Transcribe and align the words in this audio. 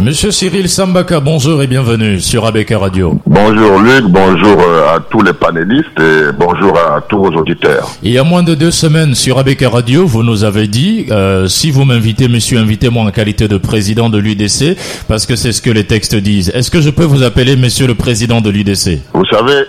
Monsieur 0.00 0.30
Cyril 0.30 0.68
Sambaka, 0.68 1.18
bonjour 1.18 1.60
et 1.60 1.66
bienvenue 1.66 2.20
sur 2.20 2.46
ABK 2.46 2.70
Radio. 2.78 3.18
Bonjour 3.26 3.80
Luc, 3.80 4.04
bonjour 4.04 4.56
euh, 4.60 4.94
à 4.94 5.00
tous 5.00 5.22
les 5.22 5.32
panélistes 5.32 5.98
et 5.98 6.30
bonjour 6.38 6.78
à 6.78 7.00
tous 7.00 7.18
vos 7.18 7.30
auditeurs. 7.30 7.88
Il 8.04 8.12
y 8.12 8.18
a 8.18 8.22
moins 8.22 8.44
de 8.44 8.54
deux 8.54 8.70
semaines 8.70 9.16
sur 9.16 9.38
ABK 9.40 9.62
Radio, 9.62 10.06
vous 10.06 10.22
nous 10.22 10.44
avez 10.44 10.68
dit, 10.68 11.06
euh, 11.10 11.48
si 11.48 11.72
vous 11.72 11.84
m'invitez, 11.84 12.28
monsieur, 12.28 12.58
invitez-moi 12.58 13.02
en 13.02 13.10
qualité 13.10 13.48
de 13.48 13.58
président 13.58 14.08
de 14.08 14.18
l'UDC, 14.18 14.76
parce 15.08 15.26
que 15.26 15.34
c'est 15.34 15.50
ce 15.50 15.60
que 15.60 15.70
les 15.70 15.84
textes 15.84 16.14
disent. 16.14 16.50
Est-ce 16.54 16.70
que 16.70 16.80
je 16.80 16.90
peux 16.90 17.04
vous 17.04 17.24
appeler 17.24 17.56
monsieur 17.56 17.88
le 17.88 17.96
président 17.96 18.40
de 18.40 18.50
l'UDC 18.50 19.00
Vous 19.14 19.26
savez, 19.26 19.64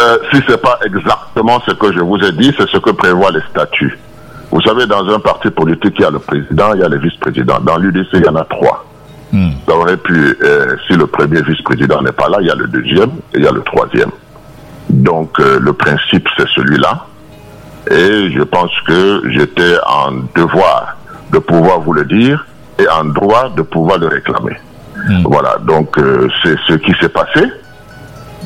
euh, 0.00 0.16
si 0.32 0.40
c'est 0.48 0.62
pas 0.62 0.78
exactement 0.86 1.60
ce 1.68 1.72
que 1.72 1.92
je 1.92 2.00
vous 2.00 2.16
ai 2.18 2.32
dit, 2.32 2.54
c'est 2.58 2.68
ce 2.70 2.78
que 2.78 2.90
prévoient 2.90 3.32
les 3.32 3.42
statuts. 3.50 3.98
Vous 4.50 4.62
savez, 4.62 4.86
dans 4.86 5.06
un 5.14 5.20
parti 5.20 5.50
politique, 5.50 5.92
il 5.98 6.02
y 6.02 6.06
a 6.06 6.10
le 6.10 6.20
président, 6.20 6.72
il 6.74 6.80
y 6.80 6.84
a 6.84 6.88
les 6.88 6.98
vice-présidents. 6.98 7.60
Dans 7.60 7.76
l'UDC, 7.76 8.08
il 8.14 8.24
y 8.24 8.28
en 8.28 8.36
a 8.36 8.44
trois. 8.44 8.86
Ça 9.66 9.74
aurait 9.74 9.96
pu, 9.96 10.36
euh, 10.42 10.76
si 10.86 10.94
le 10.94 11.06
premier 11.06 11.42
vice-président 11.42 12.00
n'est 12.02 12.12
pas 12.12 12.28
là, 12.28 12.38
il 12.40 12.46
y 12.46 12.50
a 12.50 12.54
le 12.54 12.68
deuxième 12.68 13.10
et 13.32 13.38
il 13.38 13.42
y 13.42 13.46
a 13.46 13.50
le 13.50 13.62
troisième. 13.62 14.10
Donc 14.90 15.40
euh, 15.40 15.58
le 15.60 15.72
principe, 15.72 16.28
c'est 16.36 16.48
celui-là. 16.54 17.06
Et 17.90 18.30
je 18.30 18.42
pense 18.42 18.70
que 18.86 19.22
j'étais 19.30 19.76
en 19.86 20.12
devoir 20.34 20.96
de 21.32 21.38
pouvoir 21.38 21.80
vous 21.80 21.92
le 21.92 22.04
dire 22.04 22.46
et 22.78 22.88
en 22.88 23.04
droit 23.04 23.50
de 23.50 23.62
pouvoir 23.62 23.98
le 23.98 24.06
réclamer. 24.06 24.56
Hmm. 25.08 25.22
Voilà, 25.24 25.56
donc 25.66 25.98
euh, 25.98 26.28
c'est 26.42 26.56
ce 26.68 26.74
qui 26.74 26.92
s'est 27.00 27.08
passé. 27.08 27.44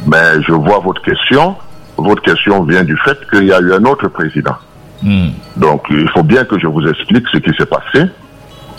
Mais 0.07 0.43
je 0.47 0.53
vois 0.53 0.79
votre 0.79 1.03
question. 1.03 1.57
Votre 1.99 2.23
question 2.23 2.63
vient 2.63 2.85
du 2.85 2.97
fait 3.05 3.19
qu'il 3.31 3.45
y 3.45 3.53
a 3.53 3.61
eu 3.61 3.73
un 3.75 3.85
autre 3.85 4.09
président. 4.09 4.57
Hmm. 5.03 5.31
Donc 5.57 5.85
il 5.91 6.09
faut 6.11 6.23
bien 6.23 6.45
que 6.45 6.59
je 6.59 6.67
vous 6.67 6.87
explique 6.89 7.27
ce 7.31 7.39
qui 7.39 7.51
s'est 7.59 7.67
passé. 7.67 8.07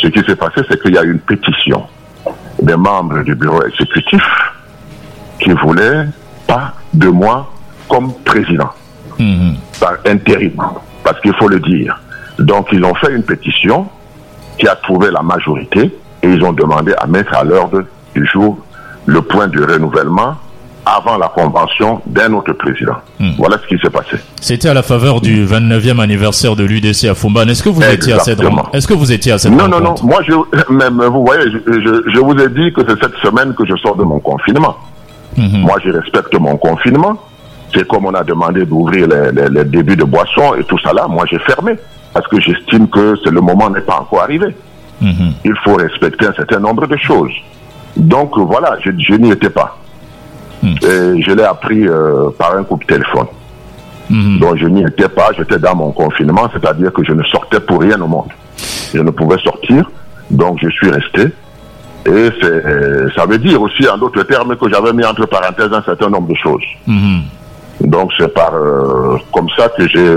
Ce 0.02 0.08
qui 0.08 0.20
s'est 0.26 0.36
passé, 0.36 0.62
c'est 0.68 0.82
qu'il 0.82 0.96
y 0.96 0.98
a 0.98 1.04
eu 1.04 1.12
une 1.12 1.20
pétition 1.20 1.86
des 2.62 2.76
membres 2.76 3.24
du 3.24 3.36
bureau 3.36 3.64
exécutif 3.64 4.24
qui 5.40 5.52
voulaient 5.52 6.08
pas 6.48 6.74
de 6.94 7.08
moi 7.08 7.52
comme 7.88 8.14
président, 8.26 8.70
mhm. 9.18 9.56
par 9.80 9.94
intérim, 10.06 10.62
parce 11.04 11.20
qu'il 11.22 11.34
faut 11.36 11.48
le 11.48 11.60
dire. 11.60 12.00
Donc 12.38 12.68
ils 12.72 12.84
ont 12.84 12.96
fait 12.96 13.14
une 13.14 13.24
pétition 13.24 13.88
qui 14.58 14.68
a 14.68 14.76
trouvé 14.76 15.10
la 15.12 15.22
majorité 15.22 15.98
et 16.22 16.28
ils 16.28 16.44
ont 16.44 16.54
demandé 16.54 16.94
à 16.98 17.08
mettre 17.08 17.36
à 17.36 17.44
l'ordre 17.44 17.84
du 18.14 18.26
jour 18.26 18.58
le 19.06 19.22
point 19.22 19.48
de 19.48 19.62
renouvellement 19.64 20.36
avant 20.86 21.18
la 21.18 21.28
convention 21.28 22.02
d'un 22.06 22.34
autre 22.34 22.54
président. 22.54 22.96
Hmm. 23.20 23.32
Voilà 23.38 23.58
ce 23.62 23.68
qui 23.68 23.82
s'est 23.82 23.90
passé. 23.90 24.18
C'était 24.42 24.70
à 24.70 24.74
la 24.74 24.84
faveur 24.84 25.22
du 25.22 25.46
29e 25.46 26.00
anniversaire 26.00 26.56
de 26.56 26.64
l'UDC 26.64 27.06
à 27.06 27.16
Fumban. 27.16 27.48
Est-ce 27.48 27.64
que 27.64 27.70
vous 27.70 27.84
étiez 27.84 28.14
à 28.14 28.20
cette 28.20 28.40
Est-ce 28.74 28.88
que 28.88 28.94
vous 28.94 29.12
étiez 29.12 29.32
à 29.34 29.38
cette 29.38 29.52
Non, 29.52 29.68
non, 29.68 29.80
non. 29.80 29.96
Moi, 30.04 30.22
je, 30.28 30.34
même, 30.74 31.02
vous 31.04 31.26
voyez, 31.26 31.50
je, 31.52 32.20
vous 32.20 32.38
ai 32.40 32.50
dit 32.50 32.74
que 32.74 32.82
c'est 32.88 33.00
cette 33.00 33.16
semaine 33.18 33.54
que 33.54 33.66
je 33.66 33.76
sors 33.78 33.96
de 33.96 34.04
mon 34.04 34.20
confinement. 34.20 34.78
Hmm. 35.38 35.62
Moi, 35.62 35.76
je 35.84 35.92
respecte 35.92 36.34
mon 36.40 36.58
confinement. 36.58 37.18
C'est 37.74 37.88
comme 37.88 38.06
on 38.06 38.14
a 38.16 38.24
demandé 38.24 38.66
d'ouvrir 38.66 39.08
les, 39.08 39.66
débuts 39.66 39.96
de 39.96 40.04
boissons 40.04 40.56
et 40.56 40.64
tout 40.64 40.80
ça 40.80 40.92
là. 40.92 41.08
Moi, 41.08 41.26
j'ai 41.30 41.40
fermé 41.40 41.74
parce 42.14 42.28
que 42.28 42.40
j'estime 42.40 42.88
que 42.88 43.16
c'est 43.24 43.30
le 43.30 43.42
moment 43.42 43.70
n'est 43.70 43.82
pas 43.82 44.00
encore 44.00 44.24
arrivé. 44.24 44.48
Hmm. 45.02 45.32
Il 45.46 45.54
faut 45.64 45.76
respecter 45.76 46.26
un 46.26 46.34
certain 46.34 46.60
nombre 46.60 46.88
de 46.88 46.98
choses. 46.98 47.32
Donc 47.96 48.38
voilà, 48.38 48.78
je, 48.84 48.92
je 48.98 49.14
n'y 49.14 49.32
étais 49.32 49.50
pas. 49.50 49.78
Hmm. 50.62 50.76
Et 50.84 51.22
je 51.22 51.32
l'ai 51.32 51.44
appris 51.44 51.88
euh, 51.88 52.30
par 52.38 52.56
un 52.56 52.64
coup 52.64 52.78
de 52.78 52.86
téléphone. 52.86 53.28
Hmm. 54.10 54.40
Donc 54.40 54.58
je 54.58 54.66
n'y 54.66 54.84
étais 54.84 55.10
pas, 55.10 55.30
j'étais 55.38 55.60
dans 55.60 55.76
mon 55.76 55.92
confinement, 55.92 56.50
c'est-à-dire 56.52 56.92
que 56.92 57.04
je 57.04 57.14
ne 57.14 57.24
sortais 57.24 57.60
pour 57.60 57.82
rien 57.82 58.00
au 58.02 58.08
monde. 58.08 58.30
Je 58.94 59.00
ne 59.00 59.12
pouvais 59.12 59.38
sortir, 59.38 59.90
donc 60.32 60.60
je 60.62 60.70
suis 60.70 60.90
resté. 60.90 61.28
Et 62.06 62.30
ça 63.16 63.26
veut 63.26 63.38
dire 63.38 63.62
aussi, 63.62 63.88
en 63.88 63.98
d'autres 63.98 64.24
termes, 64.24 64.56
que 64.56 64.70
j'avais 64.70 64.94
mis 64.94 65.06
entre 65.06 65.26
parenthèses 65.28 65.72
un 65.72 65.84
certain 65.84 66.10
nombre 66.10 66.30
de 66.30 66.36
choses. 66.36 66.64
Hmm. 66.88 67.20
Donc 67.82 68.12
c'est 68.18 68.34
par 68.34 68.54
euh, 68.54 69.18
comme 69.32 69.48
ça 69.56 69.70
que 69.70 69.88
j'ai 69.88 70.16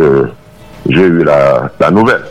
j'ai 0.88 1.02
eu 1.02 1.22
la, 1.22 1.70
la, 1.78 1.90
nouvelle. 1.90 2.22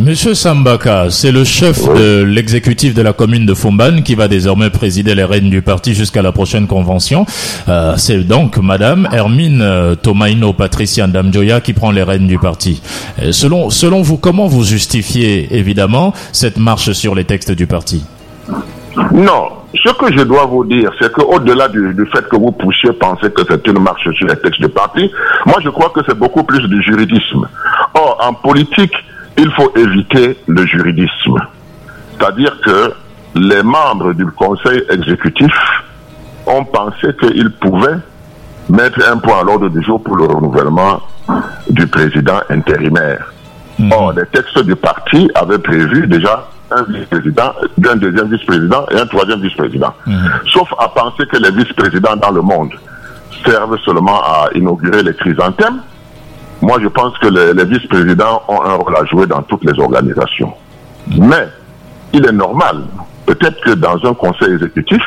Monsieur 0.00 0.34
Sambaka, 0.34 1.10
c'est 1.10 1.32
le 1.32 1.42
chef 1.42 1.82
de 1.82 2.22
l'exécutif 2.22 2.94
de 2.94 3.02
la 3.02 3.12
commune 3.12 3.46
de 3.46 3.52
Fumban 3.52 4.02
qui 4.02 4.14
va 4.14 4.28
désormais 4.28 4.70
présider 4.70 5.12
les 5.16 5.24
rênes 5.24 5.50
du 5.50 5.60
parti 5.60 5.92
jusqu'à 5.92 6.22
la 6.22 6.30
prochaine 6.30 6.68
convention. 6.68 7.26
Euh, 7.68 7.94
c'est 7.96 8.18
donc 8.18 8.58
Madame 8.58 9.08
Hermine 9.10 9.60
euh, 9.60 9.96
Tomaino 9.96 10.52
Patricia 10.52 11.08
Ndamjoya 11.08 11.60
qui 11.60 11.72
prend 11.72 11.90
les 11.90 12.04
rênes 12.04 12.28
du 12.28 12.38
parti. 12.38 12.80
Euh, 13.20 13.32
selon, 13.32 13.70
selon 13.70 14.02
vous, 14.02 14.18
comment 14.18 14.46
vous 14.46 14.62
justifiez 14.62 15.56
évidemment 15.56 16.12
cette 16.30 16.58
marche 16.58 16.92
sur 16.92 17.16
les 17.16 17.24
textes 17.24 17.50
du 17.50 17.66
parti? 17.66 18.06
Non, 19.12 19.48
ce 19.74 19.90
que 19.98 20.16
je 20.16 20.22
dois 20.22 20.46
vous 20.46 20.64
dire, 20.64 20.92
c'est 21.00 21.12
qu'au-delà 21.12 21.66
du, 21.66 21.92
du, 21.94 22.06
fait 22.06 22.24
que 22.28 22.36
vous 22.36 22.52
puissiez 22.52 22.92
penser 22.92 23.32
que 23.32 23.42
c'est 23.48 23.66
une 23.66 23.80
marche 23.80 24.08
sur 24.12 24.28
les 24.28 24.36
textes 24.36 24.60
de 24.60 24.68
parti, 24.68 25.10
moi 25.44 25.56
je 25.60 25.70
crois 25.70 25.90
que 25.92 26.02
c'est 26.06 26.16
beaucoup 26.16 26.44
plus 26.44 26.62
du 26.68 26.80
juridisme. 26.84 27.48
Or, 27.94 28.18
en 28.22 28.32
politique, 28.32 28.94
il 29.38 29.50
faut 29.52 29.72
éviter 29.76 30.36
le 30.46 30.66
juridisme. 30.66 31.36
C'est-à-dire 32.18 32.60
que 32.64 32.92
les 33.34 33.62
membres 33.62 34.12
du 34.12 34.26
conseil 34.26 34.82
exécutif 34.90 35.52
ont 36.46 36.64
pensé 36.64 37.14
qu'ils 37.20 37.50
pouvaient 37.52 37.98
mettre 38.68 39.00
un 39.10 39.16
point 39.18 39.40
à 39.40 39.42
l'ordre 39.44 39.68
du 39.68 39.82
jour 39.82 40.02
pour 40.02 40.16
le 40.16 40.24
renouvellement 40.24 41.00
du 41.70 41.86
président 41.86 42.40
intérimaire. 42.50 43.32
Mmh. 43.78 43.92
Or, 43.92 44.12
les 44.12 44.26
textes 44.26 44.58
du 44.64 44.74
parti 44.74 45.30
avaient 45.34 45.58
prévu 45.58 46.06
déjà 46.06 46.48
un 46.70 46.82
vice-président, 46.82 47.52
un 47.88 47.96
deuxième 47.96 48.28
vice-président 48.28 48.86
et 48.90 48.96
un 48.98 49.06
troisième 49.06 49.40
vice-président. 49.40 49.94
Mhm. 50.06 50.30
Sauf 50.52 50.68
à 50.78 50.88
penser 50.88 51.24
que 51.26 51.38
les 51.38 51.50
vice-présidents 51.50 52.16
dans 52.16 52.30
le 52.30 52.42
monde 52.42 52.72
servent 53.44 53.78
seulement 53.84 54.20
à 54.22 54.48
inaugurer 54.54 55.02
les 55.02 55.14
chrysanthèmes. 55.14 55.80
Moi, 56.60 56.78
je 56.82 56.88
pense 56.88 57.16
que 57.18 57.28
les, 57.28 57.64
vice-présidents 57.64 58.42
ont 58.48 58.62
un 58.62 58.74
rôle 58.74 58.96
à 58.96 59.04
jouer 59.04 59.26
dans 59.26 59.42
toutes 59.42 59.64
les 59.64 59.78
organisations. 59.80 60.52
Mais 61.16 61.48
il 62.12 62.26
est 62.26 62.32
normal, 62.32 62.82
peut-être 63.26 63.60
que 63.60 63.70
dans 63.70 63.96
un 64.04 64.14
conseil 64.14 64.54
exécutif, 64.54 65.02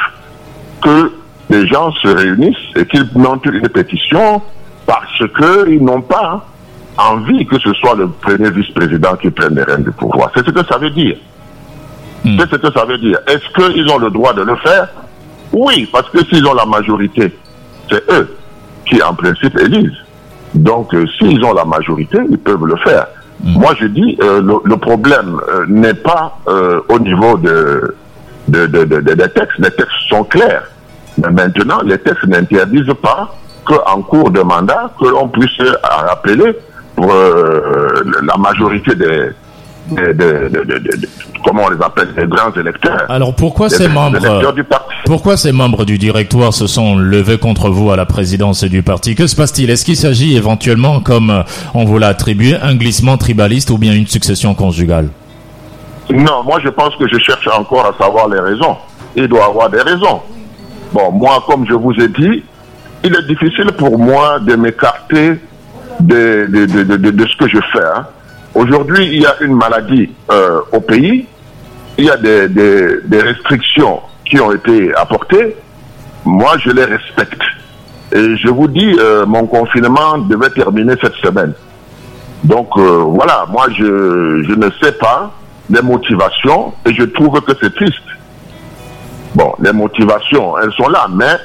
que 0.82 1.12
les 1.50 1.68
gens 1.68 1.92
se 1.92 2.08
réunissent 2.08 2.56
et 2.76 2.86
qu'ils 2.86 3.08
montent 3.16 3.46
une 3.46 3.68
pétition 3.68 4.42
parce 4.86 5.22
qu'ils 5.38 5.84
n'ont 5.84 6.02
pas 6.02 6.46
envie 6.98 7.46
que 7.46 7.60
ce 7.60 7.74
soit 7.74 7.96
le 7.96 8.08
premier 8.08 8.50
vice-président 8.52 9.16
qui 9.16 9.30
prenne 9.30 9.56
les 9.56 9.64
rênes 9.64 9.84
du 9.84 9.92
pouvoir. 9.92 10.32
C'est 10.34 10.46
ce 10.46 10.52
que 10.52 10.66
ça 10.66 10.78
veut 10.78 10.90
dire. 10.92 11.18
Hmm. 12.24 12.38
C'est 12.40 12.50
ce 12.50 12.56
que 12.56 12.72
ça 12.72 12.86
veut 12.86 12.98
dire. 12.98 13.20
Est-ce 13.28 13.48
qu'ils 13.54 13.90
ont 13.90 13.98
le 13.98 14.10
droit 14.10 14.34
de 14.34 14.44
le 14.44 14.56
faire? 14.58 14.88
Oui, 15.52 15.88
parce 15.92 16.10
que 16.10 16.24
s'ils 16.26 16.46
ont 16.46 16.54
la 16.54 16.66
majorité, 16.66 17.36
c'est 17.90 18.10
eux 18.12 18.38
qui 18.86 19.02
en 19.02 19.14
principe 19.14 19.58
élisent. 19.60 19.98
Donc 20.54 20.94
euh, 20.94 21.06
s'ils 21.18 21.44
ont 21.44 21.54
la 21.54 21.66
majorité, 21.66 22.18
ils 22.30 22.38
peuvent 22.38 22.66
le 22.66 22.76
faire. 22.78 23.08
Hmm. 23.44 23.60
Moi 23.60 23.74
je 23.80 23.86
dis, 23.86 24.18
euh, 24.22 24.42
le, 24.64 24.78
problème 24.78 25.40
euh, 25.50 25.66
n'est 25.68 25.94
pas 25.94 26.38
au 26.90 27.00
niveau 27.00 27.38
de, 27.38 27.96
de, 28.48 28.66
de, 28.68 28.84
des 29.00 29.30
textes. 29.30 29.58
Les 29.60 29.72
textes 29.72 30.10
sont 30.10 30.24
clairs. 30.24 30.64
Mais 31.18 31.30
maintenant, 31.30 31.82
les 31.84 31.98
textes 31.98 32.26
n'interdisent 32.26 32.94
pas 33.02 33.36
qu'en 33.66 34.02
cours 34.02 34.32
de 34.32 34.42
mandat, 34.42 34.92
que 35.00 35.08
l'on 35.08 35.28
puisse 35.28 35.62
rappeler 35.84 36.58
pour 36.96 37.14
la 37.14 38.38
majorité 38.38 38.96
des, 38.96 39.30
comment 41.44 41.64
on 41.66 41.70
les 41.70 41.84
appelle, 41.84 42.10
les 42.18 42.28
grands 42.28 42.54
électeurs. 42.54 43.06
Alors 43.10 43.36
pourquoi 43.36 43.70
ces 43.70 43.88
membres, 43.88 44.20
pourquoi 45.06 45.38
ces 45.38 45.52
membres 45.52 45.86
du 45.86 45.98
directoire 45.98 46.54
se 46.54 46.68
sont 46.68 46.96
levés 46.96 47.38
contre 47.38 47.70
vous 47.70 47.92
à 47.92 47.96
la 47.96 48.06
présidence 48.06 48.64
du 48.64 48.84
parti? 48.84 49.16
Que 49.16 49.28
se 49.28 49.36
passe-t-il? 49.36 49.70
Est-ce 49.70 49.86
qu'il 49.86 49.98
s'agit 49.98 50.36
éventuellement, 50.36 51.00
comme 51.00 51.44
on 51.74 51.86
vous 51.86 51.98
l'a 51.98 52.08
attribué, 52.08 52.56
un 52.62 52.76
glissement 52.76 53.18
tribaliste 53.18 53.70
ou 53.70 53.78
bien 53.78 53.94
une 53.94 54.08
succession 54.08 54.54
conjugale? 54.54 55.10
Non, 56.10 56.44
moi 56.44 56.60
je 56.64 56.70
pense 56.70 56.96
que 56.96 57.08
je 57.08 57.18
cherche 57.20 57.48
encore 57.48 57.86
à 57.86 57.94
savoir 58.04 58.28
les 58.30 58.40
raisons. 58.40 58.78
Il 59.16 59.28
doit 59.28 59.46
avoir 59.46 59.70
des 59.70 59.82
raisons. 59.82 60.22
Bon, 60.94 61.12
moi, 61.12 61.44
comme 61.48 61.66
je 61.68 61.74
vous 61.74 61.94
ai 61.94 62.08
dit, 62.10 62.44
il 63.04 63.16
est 63.16 63.28
difficile 63.28 63.72
pour 63.78 63.98
moi 63.98 64.40
de 64.40 64.56
m'écarter 64.56 65.40
de, 66.00 66.48
de, 66.50 67.26
ce 67.26 67.38
que 67.38 67.48
je 67.48 67.60
fais. 67.72 67.80
Hein. 67.96 68.06
Aujourd'hui, 68.54 69.08
il 69.08 69.22
y 69.22 69.26
a 69.26 69.36
une 69.42 69.56
maladie 69.56 70.10
euh, 70.30 70.60
au 70.74 70.82
pays, 70.82 71.26
il 71.98 72.06
y 72.06 72.10
a 72.10 72.18
des, 72.18 72.50
des, 72.50 73.22
restrictions 73.22 74.02
qui 74.26 74.40
ont 74.42 74.52
été 74.52 74.94
apportées. 74.96 75.56
Moi, 76.26 76.58
je 76.58 76.72
les 76.72 76.84
respecte. 76.84 77.42
Et 78.12 78.36
je 78.36 78.50
vous 78.50 78.68
dis, 78.68 78.94
euh, 79.00 79.26
mon 79.26 79.48
confinement 79.48 80.18
devait 80.18 80.50
terminer 80.50 80.96
cette 81.02 81.16
semaine. 81.16 81.54
Donc 82.44 82.70
euh, 82.78 83.04
voilà, 83.06 83.46
moi, 83.50 83.68
je, 83.70 84.44
je 84.48 84.54
ne 84.54 84.70
sais 84.82 84.92
pas 84.94 85.32
les 85.70 85.82
motivations 85.82 86.74
et 86.86 86.94
je 86.94 87.04
trouve 87.04 87.40
que 87.42 87.54
c'est 87.62 87.74
triste. 87.74 88.00
Bon, 89.34 89.54
les 89.62 89.72
motivations, 89.72 90.58
elles 90.58 90.74
sont 90.74 90.90
là, 90.90 91.08
mais 91.10 91.38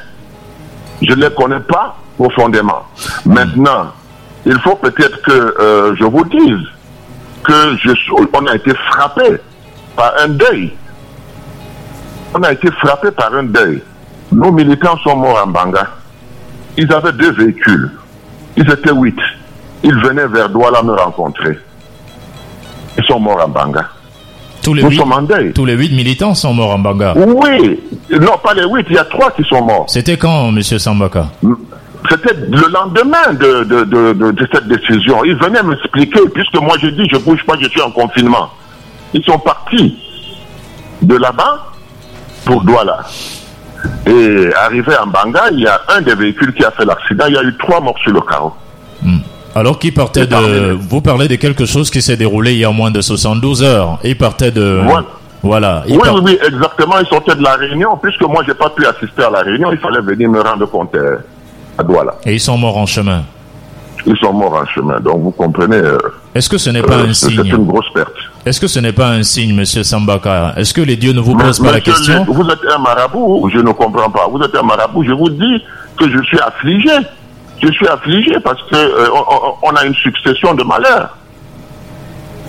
je 1.02 1.12
ne 1.12 1.22
les 1.28 1.34
connais 1.34 1.60
pas 1.60 1.96
profondément. 2.18 2.82
Maintenant, 3.24 3.92
il 4.44 4.58
faut 4.60 4.74
peut-être 4.74 5.22
que 5.22 5.94
je 5.96 6.04
vous 6.04 6.24
dise 6.24 6.66
que 7.46 7.76
je, 7.82 7.90
on 8.32 8.46
a 8.46 8.54
été 8.54 8.72
frappé 8.90 9.36
par 9.96 10.12
un 10.22 10.28
deuil. 10.28 10.72
on 12.34 12.42
a 12.42 12.52
été 12.52 12.70
frappé 12.72 13.10
par 13.10 13.32
un 13.34 13.44
deuil. 13.44 13.82
Nos 14.32 14.50
militants 14.52 14.98
sont 14.98 15.16
morts 15.16 15.40
en 15.42 15.46
Banga. 15.46 15.86
Ils 16.76 16.92
avaient 16.92 17.12
deux 17.12 17.32
véhicules. 17.32 17.90
Ils 18.56 18.70
étaient 18.70 18.92
huit. 18.92 19.18
Ils 19.82 19.94
venaient 20.00 20.26
vers 20.26 20.48
Douala 20.50 20.82
me 20.82 20.92
rencontrer. 20.92 21.58
Ils 22.98 23.04
sont 23.04 23.20
morts 23.20 23.42
en 23.44 23.48
Banga. 23.48 23.84
Tous 24.62 24.74
les, 24.74 24.82
Nous 24.82 24.90
huit, 24.90 24.96
sommes 24.98 25.12
en 25.12 25.22
deuil. 25.22 25.52
tous 25.52 25.64
les 25.64 25.74
huit 25.74 25.92
militants 25.94 26.34
sont 26.34 26.52
morts 26.52 26.72
en 26.74 26.78
Banga. 26.80 27.14
Oui, 27.16 27.80
non, 28.10 28.32
pas 28.42 28.52
les 28.54 28.64
huit, 28.64 28.84
il 28.90 28.96
y 28.96 28.98
a 28.98 29.04
trois 29.04 29.30
qui 29.30 29.44
sont 29.44 29.64
morts. 29.64 29.84
C'était 29.88 30.16
quand, 30.16 30.50
Monsieur 30.50 30.78
Sambaka? 30.80 31.26
C'était 32.08 32.34
le 32.34 32.68
lendemain 32.72 33.32
de, 33.32 33.64
de, 33.64 33.84
de, 33.84 34.48
cette 34.52 34.68
décision. 34.68 35.24
Ils 35.24 35.36
venaient 35.36 35.62
m'expliquer, 35.62 36.20
puisque 36.34 36.60
moi 36.60 36.76
j'ai 36.80 36.92
dit 36.92 37.06
je 37.10 37.18
bouge 37.18 37.44
pas, 37.46 37.54
je 37.60 37.68
suis 37.68 37.80
en 37.82 37.90
confinement. 37.90 38.50
Ils 39.14 39.24
sont 39.24 39.38
partis 39.38 39.96
de 41.02 41.16
là-bas 41.16 41.72
pour 42.44 42.62
Douala. 42.62 43.00
Et 44.06 44.48
arrivé 44.54 44.92
en 45.02 45.06
Banga, 45.06 45.44
il 45.52 45.60
y 45.60 45.66
a 45.66 45.80
un 45.88 46.00
des 46.00 46.14
véhicules 46.14 46.52
qui 46.54 46.64
a 46.64 46.70
fait 46.70 46.84
l'accident. 46.84 47.26
Il 47.28 47.34
y 47.34 47.38
a 47.38 47.42
eu 47.42 47.56
trois 47.58 47.80
morts 47.80 47.98
sur 47.98 48.12
le 48.12 48.20
carreau. 48.20 48.52
Alors 49.54 49.78
qui 49.78 49.90
partait 49.90 50.26
de... 50.26 50.72
Vous 50.72 51.00
parlez 51.00 51.28
de 51.28 51.36
quelque 51.36 51.64
chose 51.64 51.90
qui 51.90 52.02
s'est 52.02 52.16
déroulé 52.16 52.52
il 52.52 52.58
y 52.58 52.64
a 52.64 52.70
moins 52.70 52.90
de 52.90 53.00
72 53.00 53.62
heures. 53.62 53.98
Il 54.04 54.16
partait 54.16 54.50
de... 54.50 54.82
Voilà. 55.42 55.84
Oui, 55.88 55.98
oui, 56.22 56.38
exactement. 56.44 56.98
Ils 57.00 57.06
sortaient 57.06 57.36
de 57.36 57.42
la 57.42 57.54
réunion. 57.54 57.96
Puisque 58.02 58.22
moi, 58.22 58.42
j'ai 58.46 58.54
pas 58.54 58.70
pu 58.70 58.84
assister 58.84 59.22
à 59.22 59.30
la 59.30 59.40
réunion, 59.40 59.70
il 59.70 59.78
fallait 59.78 60.00
venir 60.00 60.28
me 60.28 60.40
rendre 60.40 60.66
compte 60.66 60.94
euh, 60.94 61.16
à 61.78 61.82
Douala. 61.82 62.14
Et 62.24 62.34
ils 62.34 62.40
sont 62.40 62.56
morts 62.58 62.76
en 62.76 62.86
chemin. 62.86 63.22
Ils 64.06 64.16
sont 64.18 64.32
morts 64.32 64.54
en 64.54 64.66
chemin. 64.66 65.00
Donc, 65.00 65.20
vous 65.20 65.30
comprenez, 65.32 65.76
euh, 65.76 65.98
Est-ce 66.34 66.48
que 66.48 66.58
ce 66.58 66.70
n'est 66.70 66.82
pas 66.82 66.94
euh, 66.98 67.08
un 67.08 67.12
c'est 67.14 67.30
signe 67.30 67.44
une 67.46 67.66
grosse 67.66 67.92
perte. 67.92 68.12
Est-ce 68.44 68.60
que 68.60 68.68
ce 68.68 68.78
n'est 68.78 68.92
pas 68.92 69.08
un 69.08 69.22
signe, 69.24 69.54
Monsieur 69.54 69.82
Sambaka 69.82 70.54
Est-ce 70.56 70.72
que 70.72 70.80
les 70.80 70.94
dieux 70.96 71.12
ne 71.12 71.20
vous 71.20 71.34
posent 71.36 71.58
pas 71.60 71.72
la 71.72 71.80
question 71.80 72.24
le- 72.24 72.32
vous 72.32 72.48
êtes 72.48 72.60
un 72.72 72.78
marabout, 72.78 73.50
je 73.52 73.58
ne 73.58 73.72
comprends 73.72 74.08
pas. 74.10 74.28
Vous 74.30 74.40
êtes 74.40 74.54
un 74.54 74.62
marabout, 74.62 75.02
je 75.04 75.10
vous 75.12 75.28
dis 75.30 75.62
que 75.98 76.08
je 76.08 76.22
suis 76.22 76.38
affligé. 76.38 76.90
Je 77.60 77.68
suis 77.72 77.88
affligé 77.88 78.38
parce 78.44 78.62
que 78.70 78.76
euh, 78.76 79.08
on, 79.12 79.34
on- 79.34 79.54
on 79.72 79.74
a 79.76 79.84
une 79.84 79.94
succession 79.94 80.54
de 80.54 80.62
malheurs. 80.62 81.16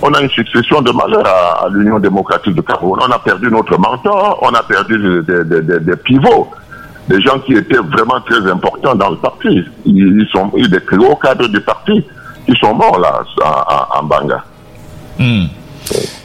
On 0.04 0.14
a 0.14 0.22
une 0.22 0.30
succession 0.30 0.82
de 0.84 0.92
malheurs 0.92 1.26
à, 1.26 1.66
à 1.66 1.70
l'Union 1.70 1.98
démocratique 1.98 2.54
de 2.54 2.62
Cameroun. 2.62 3.00
On 3.02 3.12
a 3.12 3.18
perdu 3.18 3.48
notre 3.50 3.80
mentor, 3.80 4.38
on 4.44 4.50
a 4.50 4.62
perdu 4.62 5.24
des, 5.28 5.44
des- 5.44 5.62
des- 5.62 5.80
des 5.80 5.96
pivots, 5.96 6.52
des 7.08 7.22
gens 7.22 7.40
qui 7.40 7.54
étaient 7.54 7.78
vraiment 7.78 8.20
très 8.26 8.50
importants 8.50 8.96
dans 8.96 9.10
le 9.10 9.18
parti. 9.18 9.64
Ils, 9.86 10.28
sont 10.32 10.52
ils, 10.58 10.70
des 10.70 10.82
très 10.82 10.98
hauts 10.98 11.16
cadres 11.16 11.48
du 11.48 11.62
parti 11.62 12.04
qui 12.46 12.56
sont 12.60 12.74
morts 12.74 13.00
là 13.00 13.22
en, 13.98 14.04
Banga. 14.04 14.44
Hmm. 15.20 15.46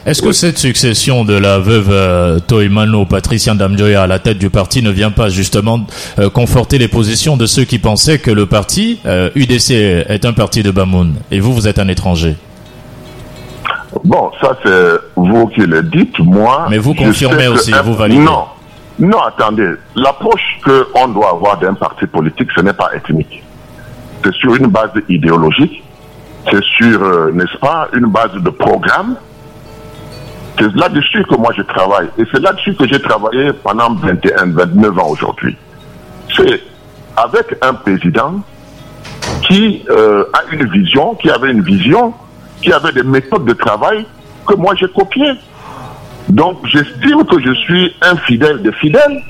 Est-ce 0.05 0.21
que 0.21 0.33
cette 0.33 0.57
succession 0.57 1.23
de 1.23 1.33
la 1.33 1.57
veuve 1.59 1.89
euh, 1.89 2.39
Toimano, 2.39 3.05
Patricia 3.05 3.53
Damjoya 3.53 4.03
à 4.03 4.07
la 4.07 4.19
tête 4.19 4.37
du 4.37 4.49
parti 4.49 4.81
ne 4.81 4.91
vient 4.91 5.11
pas 5.11 5.29
justement 5.29 5.87
euh, 6.19 6.29
conforter 6.29 6.77
les 6.77 6.89
positions 6.89 7.37
de 7.37 7.45
ceux 7.45 7.63
qui 7.63 7.79
pensaient 7.79 8.19
que 8.19 8.29
le 8.29 8.45
parti 8.45 8.99
euh, 9.05 9.29
UDC 9.35 9.71
est 9.71 10.25
un 10.25 10.33
parti 10.33 10.63
de 10.63 10.71
Bamoun? 10.71 11.15
Et 11.31 11.39
vous, 11.39 11.53
vous 11.53 11.67
êtes 11.69 11.79
un 11.79 11.87
étranger 11.87 12.35
Bon, 14.03 14.31
ça 14.41 14.57
c'est 14.65 14.97
vous 15.15 15.47
qui 15.47 15.61
le 15.61 15.83
dites, 15.83 16.19
moi. 16.19 16.67
Mais 16.69 16.77
vous 16.77 16.93
confirmez 16.93 17.45
que 17.45 17.49
aussi, 17.49 17.71
vous 17.83 17.93
validez. 17.93 18.21
Non, 18.21 18.45
non, 18.99 19.19
attendez. 19.21 19.71
L'approche 19.95 20.59
qu'on 20.63 21.07
doit 21.07 21.29
avoir 21.31 21.57
d'un 21.59 21.73
parti 21.73 22.05
politique, 22.05 22.49
ce 22.55 22.61
n'est 22.61 22.73
pas 22.73 22.91
ethnique. 22.93 23.43
C'est 24.23 24.33
sur 24.35 24.55
une 24.55 24.67
base 24.67 24.91
idéologique, 25.09 25.83
c'est 26.49 26.63
sur, 26.63 27.03
euh, 27.03 27.31
n'est-ce 27.33 27.57
pas, 27.57 27.89
une 27.93 28.05
base 28.07 28.33
de 28.33 28.49
programme. 28.49 29.15
C'est 30.57 30.73
là-dessus 30.75 31.23
que 31.23 31.35
moi 31.35 31.51
je 31.57 31.63
travaille. 31.63 32.09
Et 32.17 32.23
c'est 32.31 32.39
là-dessus 32.39 32.75
que 32.75 32.87
j'ai 32.87 33.01
travaillé 33.01 33.51
pendant 33.53 33.95
21, 33.95 34.53
29 34.53 34.99
ans 34.99 35.07
aujourd'hui. 35.09 35.57
C'est 36.35 36.61
avec 37.17 37.57
un 37.61 37.73
président 37.73 38.41
qui 39.47 39.83
euh, 39.89 40.25
a 40.33 40.53
une 40.53 40.69
vision, 40.69 41.15
qui 41.15 41.29
avait 41.29 41.51
une 41.51 41.63
vision, 41.63 42.13
qui 42.61 42.71
avait 42.71 42.91
des 42.91 43.03
méthodes 43.03 43.45
de 43.45 43.53
travail 43.53 44.05
que 44.45 44.53
moi 44.55 44.73
j'ai 44.75 44.87
copiées. 44.87 45.33
Donc 46.29 46.65
j'estime 46.65 47.23
que 47.25 47.39
je 47.39 47.53
suis 47.53 47.93
un 48.01 48.15
fidèle 48.17 48.61
de 48.61 48.71
fidèles, 48.71 49.21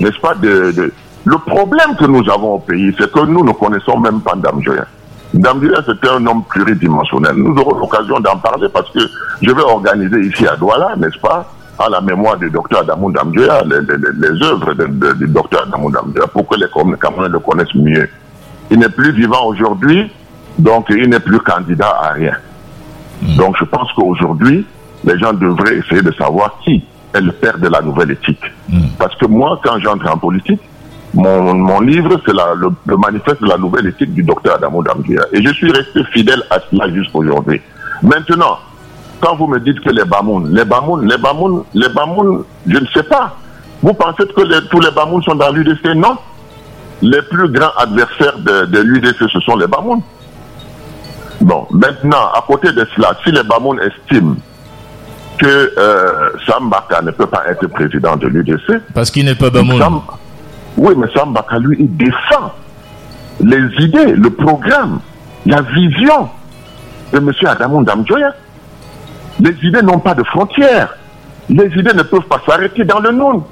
n'est-ce 0.00 0.18
pas 0.20 0.34
Le 0.42 1.38
problème 1.38 1.96
que 1.98 2.04
nous 2.04 2.28
avons 2.30 2.54
au 2.54 2.58
pays, 2.58 2.94
c'est 2.98 3.10
que 3.10 3.20
nous 3.20 3.44
ne 3.44 3.52
connaissons 3.52 3.98
même 3.98 4.20
pas 4.20 4.34
Dame 4.36 4.62
Joya. 4.62 4.86
Dame 5.34 5.62
Joya, 5.62 5.82
c'était 5.84 6.08
un 6.08 6.24
homme 6.26 6.44
pluridimensionnel. 6.48 7.34
Nous 7.34 7.54
aurons 7.60 7.78
l'occasion 7.78 8.20
d'en 8.20 8.36
parler 8.36 8.68
parce 8.72 8.90
que 8.90 9.00
je 9.42 9.50
vais 9.50 9.62
organiser 9.62 10.20
ici 10.20 10.46
à 10.46 10.56
Douala, 10.56 10.94
n'est-ce 10.96 11.18
pas, 11.18 11.50
à 11.78 11.88
la 11.88 12.00
mémoire 12.00 12.36
du 12.36 12.48
docteur 12.50 12.80
Adamou 12.80 13.10
Damjoya, 13.10 13.62
les, 13.64 14.42
œuvres 14.42 14.72
du 15.14 15.26
docteur 15.26 15.64
Adamou 15.64 15.90
Damjoya, 15.90 16.26
pour 16.28 16.46
que 16.48 16.56
les 16.56 16.66
Camerounais 16.98 17.28
le 17.28 17.38
connaissent 17.40 17.74
mieux. 17.74 18.08
Il 18.70 18.78
n'est 18.78 18.88
plus 18.88 19.12
vivant 19.12 19.46
aujourd'hui, 19.46 20.10
donc 20.58 20.86
il 20.90 21.08
n'est 21.08 21.20
plus 21.20 21.40
candidat 21.40 21.94
à 22.00 22.12
rien. 22.12 22.34
Donc 23.36 23.56
je 23.58 23.64
pense 23.64 23.92
qu'aujourd'hui, 23.92 24.66
les 25.06 25.18
gens 25.18 25.32
devraient 25.32 25.76
essayer 25.76 26.02
de 26.02 26.12
savoir 26.12 26.58
qui 26.64 26.84
est 27.14 27.20
le 27.20 27.32
père 27.32 27.58
de 27.58 27.68
la 27.68 27.80
nouvelle 27.80 28.10
éthique. 28.10 28.42
Parce 28.98 29.14
que 29.16 29.26
moi, 29.26 29.58
quand 29.64 29.78
j'entre 29.78 30.10
en 30.12 30.18
politique, 30.18 30.60
mon, 31.14 31.54
mon 31.54 31.80
livre, 31.80 32.20
c'est 32.26 32.32
le, 32.32 32.68
le 32.86 32.96
manifeste 32.96 33.40
de 33.42 33.46
la 33.48 33.56
nouvelle 33.56 33.86
éthique 33.86 34.12
du 34.12 34.22
docteur 34.22 34.56
Adamo 34.56 34.82
Damguia. 34.82 35.22
Et 35.32 35.42
je 35.42 35.50
suis 35.54 35.70
resté 35.72 36.04
fidèle 36.12 36.42
à 36.50 36.58
cela 36.70 36.92
jusqu'aujourd'hui. 36.92 37.60
Maintenant, 38.02 38.58
quand 39.20 39.36
vous 39.36 39.46
me 39.46 39.58
dites 39.60 39.80
que 39.80 39.88
les 39.90 40.04
Bamoun, 40.04 40.52
les 40.54 40.64
Bamoun, 40.64 41.08
les 41.08 41.16
Bamoun, 41.16 41.62
les 41.72 41.88
Bamoun, 41.88 42.44
je 42.66 42.76
ne 42.78 42.86
sais 42.92 43.04
pas. 43.04 43.34
Vous 43.82 43.94
pensez 43.94 44.24
que 44.36 44.42
les- 44.42 44.66
tous 44.68 44.80
les 44.80 44.90
Bamoun 44.90 45.22
sont 45.22 45.34
dans 45.36 45.50
l'UDC 45.52 45.94
Non. 45.94 46.16
Les 47.00 47.22
plus 47.22 47.48
grands 47.48 47.72
adversaires 47.78 48.38
de, 48.38 48.66
de 48.66 48.80
l'UDC, 48.80 49.16
ce 49.32 49.40
sont 49.40 49.56
les 49.56 49.66
Bamoun. 49.66 50.00
Bon, 51.40 51.66
maintenant, 51.70 52.30
à 52.34 52.42
côté 52.46 52.72
de 52.72 52.86
cela, 52.94 53.12
si 53.24 53.30
les 53.30 53.42
Bamoun 53.42 53.78
estiment 53.80 54.34
que 55.38 55.72
euh, 55.78 56.30
Sam 56.46 56.68
Baka 56.70 57.02
ne 57.02 57.10
peut 57.10 57.26
pas 57.26 57.42
être 57.48 57.66
président 57.68 58.16
de 58.16 58.26
l'UDC, 58.28 58.80
Parce 58.94 59.10
qu'il 59.10 59.24
n'est 59.24 59.34
pas 59.34 59.50
Bamoun. 59.50 59.78
Sam- 59.78 60.00
oui, 60.76 60.94
mais 60.96 61.06
Sam 61.14 61.32
Baka, 61.32 61.58
lui, 61.58 61.76
il 61.80 61.96
défend 61.96 62.52
les 63.40 63.68
idées, 63.84 64.12
le 64.14 64.30
programme, 64.30 65.00
la 65.44 65.60
vision 65.62 66.28
de 67.12 67.18
M. 67.18 67.30
Adamou 67.46 67.84
Damjoya. 67.84 68.34
Les 69.40 69.54
idées 69.62 69.82
n'ont 69.82 69.98
pas 69.98 70.14
de 70.14 70.22
frontières. 70.24 70.96
Les 71.48 71.66
idées 71.66 71.92
ne 71.94 72.02
peuvent 72.02 72.22
pas 72.28 72.40
s'arrêter 72.48 72.84
dans 72.84 72.98
le 73.00 73.12
monde. 73.12 73.42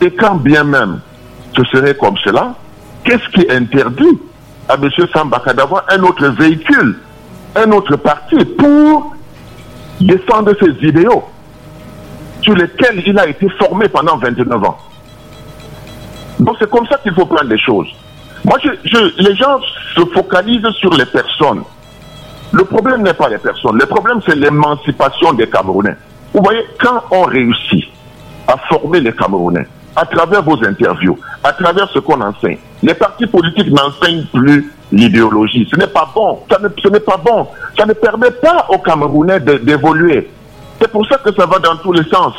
Et 0.00 0.10
quand 0.10 0.36
bien 0.36 0.64
même 0.64 1.00
ce 1.56 1.64
serait 1.64 1.94
comme 1.96 2.16
cela, 2.24 2.54
qu'est-ce 3.04 3.28
qui 3.30 3.44
interdit 3.50 4.18
à 4.68 4.74
M. 4.74 4.88
Sambaka 5.12 5.52
d'avoir 5.52 5.84
un 5.90 6.00
autre 6.04 6.28
véhicule, 6.28 6.96
un 7.56 7.70
autre 7.72 7.96
parti 7.96 8.36
pour 8.56 9.14
défendre 10.00 10.52
ses 10.60 10.86
idéaux 10.88 11.24
sur 12.42 12.54
lesquels 12.54 13.02
il 13.06 13.18
a 13.18 13.26
été 13.28 13.48
formé 13.58 13.88
pendant 13.88 14.16
29 14.16 14.64
ans 14.64 14.78
donc 16.38 16.56
c'est 16.58 16.70
comme 16.70 16.86
ça 16.86 16.96
qu'il 17.02 17.12
faut 17.12 17.26
prendre 17.26 17.50
les 17.50 17.58
choses. 17.58 17.86
Moi, 18.44 18.56
je, 18.64 18.70
je- 18.84 19.22
les 19.28 19.36
gens 19.36 19.58
se 19.94 20.00
focalisent 20.06 20.66
sur 20.78 20.88
les 20.94 21.04
personnes. 21.04 21.62
Le 22.52 22.64
problème 22.64 23.02
n'est 23.02 23.12
pas 23.12 23.28
les 23.28 23.36
personnes. 23.36 23.76
Le 23.78 23.84
problème, 23.84 24.20
c'est 24.26 24.34
l'émancipation 24.36 25.34
des 25.34 25.46
Camerounais. 25.46 25.96
Vous 26.32 26.40
voyez, 26.42 26.62
quand 26.80 27.02
on 27.10 27.24
réussit 27.24 27.84
à 28.48 28.56
former 28.70 29.00
les 29.00 29.12
Camerounais, 29.12 29.66
à 29.94 30.06
travers 30.06 30.42
vos 30.42 30.56
interviews, 30.64 31.18
à 31.44 31.52
travers 31.52 31.90
ce 31.90 31.98
qu'on 31.98 32.22
enseigne, 32.22 32.56
les 32.82 32.94
partis 32.94 33.26
politiques 33.26 33.70
n'enseignent 33.70 34.24
plus 34.32 34.72
l'idéologie. 34.92 35.68
Ce 35.70 35.76
n'est 35.76 35.86
pas 35.86 36.10
bon. 36.14 36.40
Ça 36.50 36.58
ne, 36.58 36.68
ce 36.82 36.88
n'est 36.88 37.00
pas 37.00 37.16
bon. 37.16 37.46
Ça 37.78 37.86
ne 37.86 37.92
permet 37.92 38.30
pas 38.30 38.66
aux 38.68 38.78
Camerounais 38.78 39.40
d'évoluer. 39.40 40.30
C'est 40.80 40.90
pour 40.90 41.06
ça 41.06 41.18
que 41.18 41.32
ça 41.34 41.46
va 41.46 41.58
dans 41.58 41.76
tous 41.76 41.92
les 41.92 42.04
sens. 42.04 42.34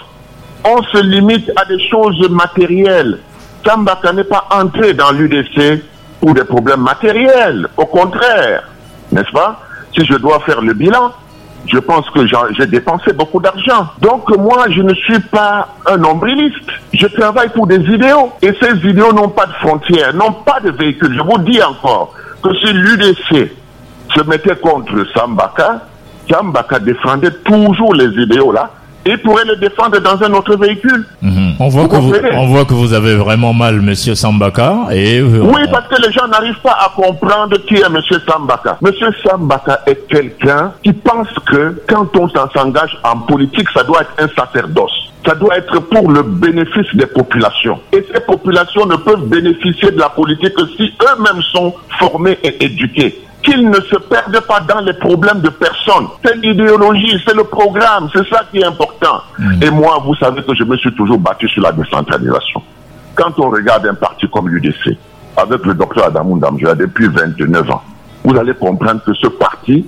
On 0.64 0.82
se 0.84 1.02
limite 1.04 1.52
à 1.56 1.66
des 1.66 1.80
choses 1.90 2.30
matérielles. 2.30 3.20
Sambaka 3.66 4.14
n'est 4.14 4.24
pas 4.24 4.46
entré 4.52 4.94
dans 4.94 5.12
l'UDC 5.12 5.84
pour 6.20 6.34
des 6.34 6.44
problèmes 6.44 6.82
matériels. 6.82 7.68
Au 7.78 7.86
contraire, 7.86 8.68
n'est-ce 9.12 9.32
pas? 9.32 9.60
Si 9.96 10.06
je 10.06 10.16
dois 10.16 10.40
faire 10.42 10.62
le 10.62 10.74
bilan, 10.74 11.12
je 11.68 11.78
pense 11.78 12.10
que 12.10 12.26
j'ai 12.26 12.66
dépensé 12.66 13.14
beaucoup 13.14 13.40
d'argent. 13.40 13.88
Donc 14.00 14.36
moi, 14.38 14.66
je 14.70 14.82
ne 14.82 14.94
suis 14.94 15.20
pas 15.20 15.68
un 15.86 15.98
nombriliste. 15.98 16.56
Je 16.94 17.08
travaille 17.08 17.50
pour 17.50 17.68
des 17.68 17.80
idéaux. 17.80 18.32
Et 18.42 18.52
ces 18.62 18.74
idéaux 18.88 19.14
n'ont 19.14 19.30
pas 19.30 19.46
de 19.46 19.54
frontières, 19.54 20.14
n'ont 20.14 20.34
pas 20.34 20.60
de 20.60 20.72
véhicules. 20.72 21.16
Je 21.16 21.24
vous 21.24 21.38
dis 21.40 21.62
encore 21.62 22.14
que 22.42 22.56
si 22.56 22.74
l'UDC 22.74 23.52
se 24.16 24.24
mettait 24.24 24.56
contre 24.56 25.06
Sambaka, 25.14 25.86
Sambaka 26.30 26.80
défendait 26.80 27.32
toujours 27.44 27.94
les 27.94 28.10
idéaux 28.22 28.52
là 28.52 28.72
et 29.06 29.18
pourrait 29.18 29.46
les 29.46 29.58
défendre 29.58 30.00
dans 30.00 30.22
un 30.24 30.34
autre 30.34 30.56
véhicule. 30.58 31.06
Mhm. 31.22 31.41
On 31.64 31.68
voit, 31.68 31.88
que 31.88 31.96
vous, 31.96 32.12
on 32.34 32.48
voit 32.48 32.66
que 32.66 32.74
vous 32.74 32.92
avez 32.92 33.14
vraiment 33.14 33.54
mal, 33.54 33.82
monsieur 33.82 34.16
Sambaka. 34.16 34.88
Et, 34.92 35.20
euh, 35.20 35.42
oui, 35.44 35.62
parce 35.72 35.88
que 35.90 36.02
les 36.02 36.12
gens 36.12 36.28
n'arrivent 36.28 36.60
pas 36.64 36.72
à 36.72 36.92
comprendre 36.96 37.56
qui 37.68 37.76
est 37.76 37.88
monsieur 37.88 38.20
Sambaka. 38.28 38.80
Monsieur 38.82 39.10
Sambaka 39.24 39.82
est 39.86 40.08
quelqu'un 40.08 40.74
qui 40.84 40.92
pense 40.92 41.28
que 41.46 41.80
quand 41.88 42.18
on 42.18 42.28
s'engage 42.30 42.98
en 43.04 43.20
politique, 43.20 43.68
ça 43.76 43.84
doit 43.84 44.02
être 44.02 44.14
un 44.18 44.44
sacerdoce. 44.44 45.12
Ça 45.24 45.36
doit 45.36 45.56
être 45.56 45.78
pour 45.82 46.10
le 46.10 46.24
bénéfice 46.24 46.96
des 46.96 47.06
populations. 47.06 47.80
Et 47.94 48.04
ces 48.12 48.22
populations 48.22 48.88
ne 48.88 48.96
peuvent 48.96 49.28
bénéficier 49.28 49.92
de 49.92 50.00
la 50.00 50.10
politique 50.10 50.56
que 50.56 50.66
si 50.78 50.92
eux-mêmes 51.00 51.44
sont 51.52 51.76
formés 52.00 52.40
et 52.44 52.66
éduqués 52.66 53.22
qu'ils 53.42 53.70
ne 53.70 53.80
se 53.82 53.96
perdent 53.98 54.40
pas 54.42 54.60
dans 54.62 54.82
les 54.82 54.94
problèmes 54.94 55.42
de 55.42 55.50
personnes. 55.50 56.08
C'est 56.24 56.36
l'idéologie, 56.38 57.22
c'est 57.26 57.36
le 57.36 57.44
programme, 57.44 58.10
c'est 58.14 58.28
ça 58.30 58.44
qui 58.52 58.60
est 58.60 58.66
important. 58.66 59.22
Mm. 59.38 59.64
Et 59.64 59.70
moi, 59.72 60.02
vous 60.06 60.16
savez 60.16 60.44
que 60.44 60.54
je 60.56 60.64
me 60.64 60.78
suis 60.78 60.94
toujours 60.94 61.20
battu 61.20 61.48
sur 61.50 61.64
la 61.64 61.72
décentralisation. 61.72 62.62
Quand 63.16 63.38
on 63.40 63.50
regarde 63.50 63.88
un 63.88 63.96
parti 63.96 64.28
comme 64.30 64.50
l'UDC, 64.50 64.98
avec 65.38 65.66
le 65.66 65.74
docteur 65.74 66.06
Adamou 66.06 66.40
Damjoua 66.40 66.76
depuis 66.76 67.08
29 67.08 67.72
ans, 67.72 67.82
vous 68.24 68.38
allez 68.38 68.54
comprendre 68.54 69.02
que 69.04 69.14
ce 69.14 69.28
parti 69.28 69.86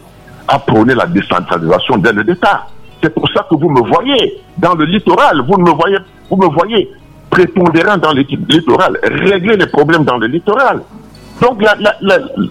a 0.48 0.60
prôné 0.60 0.95
la 0.95 1.05
décentralisation 1.05 1.98
dès 1.98 2.13
le 2.13 2.24
départ. 2.24 2.67
C'est 3.01 3.13
pour 3.13 3.29
ça 3.29 3.45
que 3.50 3.55
vous 3.55 3.69
me 3.69 3.81
voyez 3.88 4.41
dans 4.57 4.75
le 4.75 4.86
littoral, 4.86 5.41
vous 5.48 5.57
me 5.57 5.72
voyez, 5.72 5.98
vous 6.29 6.38
me 6.38 6.48
voyez 6.48 6.89
prépondérant 7.29 7.98
dans 7.98 8.12
l'équipe 8.13 8.48
littorale, 8.50 8.98
régler 9.03 9.57
les 9.57 9.67
problèmes 9.67 10.03
dans 10.03 10.17
le 10.17 10.27
littoral. 10.27 10.81
Donc, 11.42 11.62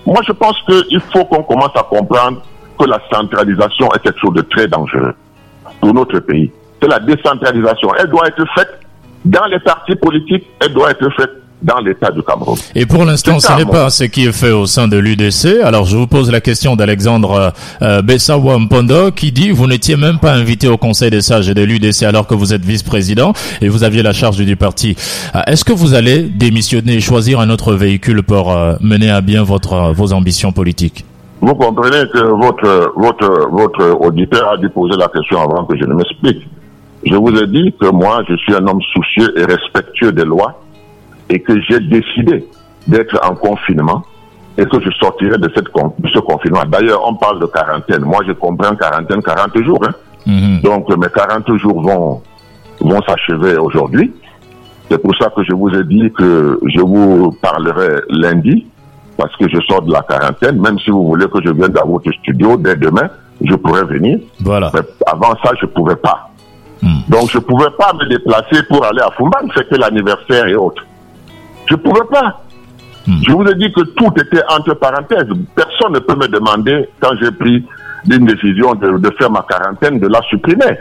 moi, 0.06 0.20
je 0.26 0.32
pense 0.32 0.56
qu'il 0.66 1.00
faut 1.12 1.24
qu'on 1.24 1.42
commence 1.42 1.74
à 1.74 1.82
comprendre 1.82 2.42
que 2.78 2.84
la 2.86 2.98
centralisation 3.12 3.92
est 3.94 4.00
quelque 4.00 4.18
chose 4.20 4.34
de 4.34 4.42
très 4.42 4.66
dangereux 4.66 5.14
pour 5.80 5.94
notre 5.94 6.18
pays. 6.20 6.50
C'est 6.80 6.88
la 6.88 6.98
décentralisation. 6.98 7.94
Elle 7.98 8.08
doit 8.08 8.26
être 8.26 8.44
faite 8.54 8.80
dans 9.24 9.44
les 9.46 9.60
partis 9.60 9.94
politiques, 9.94 10.46
elle 10.60 10.72
doit 10.72 10.90
être 10.90 11.08
faite 11.10 11.30
dans 11.62 11.78
l'État 11.78 12.10
du 12.10 12.22
Cameroun. 12.22 12.56
Et 12.74 12.86
pour 12.86 13.04
l'instant, 13.04 13.38
ce 13.38 13.52
n'est 13.52 13.64
pas 13.64 13.90
ce 13.90 14.04
qui 14.04 14.26
est 14.26 14.32
fait 14.32 14.50
au 14.50 14.66
sein 14.66 14.88
de 14.88 14.96
l'UDC. 14.96 15.62
Alors, 15.62 15.84
je 15.84 15.96
vous 15.96 16.06
pose 16.06 16.30
la 16.30 16.40
question 16.40 16.76
d'Alexandre 16.76 17.52
euh, 17.82 18.02
Bessawa 18.02 18.58
Mpondo 18.58 19.12
qui 19.12 19.32
dit 19.32 19.50
vous 19.50 19.66
n'étiez 19.66 19.96
même 19.96 20.18
pas 20.18 20.32
invité 20.32 20.68
au 20.68 20.76
Conseil 20.76 21.10
des 21.10 21.20
sages 21.20 21.48
de 21.48 21.62
l'UDC 21.62 22.02
alors 22.02 22.26
que 22.26 22.34
vous 22.34 22.52
êtes 22.52 22.64
vice-président 22.64 23.32
et 23.60 23.68
vous 23.68 23.84
aviez 23.84 24.02
la 24.02 24.12
charge 24.12 24.38
du 24.38 24.56
parti. 24.56 24.96
Euh, 25.34 25.40
est-ce 25.46 25.64
que 25.64 25.72
vous 25.72 25.94
allez 25.94 26.22
démissionner 26.22 26.94
et 26.94 27.00
choisir 27.00 27.40
un 27.40 27.50
autre 27.50 27.74
véhicule 27.74 28.22
pour 28.22 28.52
euh, 28.52 28.74
mener 28.80 29.10
à 29.10 29.20
bien 29.20 29.42
votre, 29.42 29.92
vos 29.92 30.12
ambitions 30.12 30.52
politiques? 30.52 31.04
Vous 31.40 31.54
comprenez 31.54 32.04
que 32.12 32.18
votre, 32.18 32.92
votre, 32.96 33.48
votre 33.50 34.00
auditeur 34.00 34.52
a 34.52 34.56
dû 34.56 34.68
poser 34.68 34.96
la 34.96 35.08
question 35.08 35.40
avant 35.40 35.64
que 35.64 35.76
je 35.76 35.84
ne 35.84 35.94
m'explique. 35.94 36.46
Je 37.04 37.16
vous 37.16 37.36
ai 37.36 37.48
dit 37.48 37.74
que 37.80 37.90
moi, 37.90 38.22
je 38.28 38.36
suis 38.36 38.54
un 38.54 38.64
homme 38.66 38.80
soucieux 38.92 39.36
et 39.36 39.44
respectueux 39.44 40.12
des 40.12 40.24
lois 40.24 40.62
et 41.32 41.40
que 41.40 41.58
j'ai 41.62 41.80
décidé 41.80 42.46
d'être 42.86 43.18
en 43.26 43.34
confinement 43.34 44.02
et 44.58 44.66
que 44.66 44.78
je 44.82 44.90
sortirai 45.00 45.38
de, 45.38 45.50
cette, 45.54 45.68
ce 46.12 46.18
confinement. 46.18 46.64
D'ailleurs, 46.68 47.00
on 47.06 47.14
parle 47.14 47.40
de 47.40 47.46
quarantaine. 47.46 48.02
Moi, 48.02 48.20
je 48.26 48.32
comprends 48.32 48.76
quarantaine, 48.76 49.22
40 49.22 49.62
jours. 49.62 49.80
Hein. 49.86 49.92
Mhm. 50.26 50.60
Donc, 50.60 50.94
mes 50.94 51.08
40 51.08 51.56
jours 51.56 51.80
vont, 51.80 52.22
vont 52.80 53.00
s'achever 53.08 53.56
aujourd'hui. 53.56 54.12
C'est 54.90 54.98
pour 54.98 55.16
ça 55.16 55.32
que 55.34 55.42
je 55.42 55.54
vous 55.54 55.70
ai 55.70 55.84
dit 55.84 56.12
que 56.12 56.60
je 56.66 56.80
vous 56.80 57.32
parlerai 57.40 58.02
lundi, 58.10 58.66
parce 59.16 59.34
que 59.36 59.48
je 59.48 59.58
sors 59.66 59.80
de 59.80 59.90
la 59.90 60.02
quarantaine. 60.02 60.60
Même 60.60 60.78
si 60.80 60.90
vous 60.90 61.06
voulez 61.06 61.26
que 61.28 61.38
je 61.42 61.50
vienne 61.50 61.72
dans 61.72 61.86
votre 61.86 62.12
studio 62.12 62.58
dès 62.58 62.76
demain, 62.76 63.08
je 63.42 63.54
pourrais 63.54 63.84
venir. 63.84 64.18
Voilà. 64.40 64.70
Mais 64.74 64.80
avant 65.06 65.34
ça, 65.42 65.52
je 65.58 65.64
ne 65.64 65.70
pouvais 65.70 65.96
pas. 65.96 66.28
Hmm. 66.82 67.00
Donc, 67.08 67.30
je 67.30 67.38
ne 67.38 67.42
pouvais 67.42 67.70
pas 67.78 67.94
me 67.94 68.06
déplacer 68.06 68.64
pour 68.68 68.84
aller 68.84 69.00
à 69.00 69.10
Fumban, 69.12 69.48
c'était 69.56 69.78
l'anniversaire 69.78 70.46
et 70.46 70.56
autres. 70.56 70.84
Je 71.66 71.74
ne 71.74 71.80
pouvais 71.80 72.06
pas. 72.10 72.42
Hmm. 73.06 73.20
Je 73.26 73.32
vous 73.32 73.44
ai 73.44 73.54
dit 73.54 73.72
que 73.72 73.82
tout 73.82 74.12
était 74.16 74.42
entre 74.48 74.74
parenthèses. 74.74 75.28
Personne 75.54 75.92
ne 75.92 75.98
peut 75.98 76.14
me 76.14 76.28
demander, 76.28 76.88
quand 77.00 77.10
j'ai 77.20 77.32
pris 77.32 77.64
une 78.10 78.26
décision 78.26 78.74
de, 78.74 79.10
faire 79.18 79.30
ma 79.30 79.44
quarantaine, 79.48 79.98
de 79.98 80.08
la 80.08 80.20
supprimer. 80.22 80.78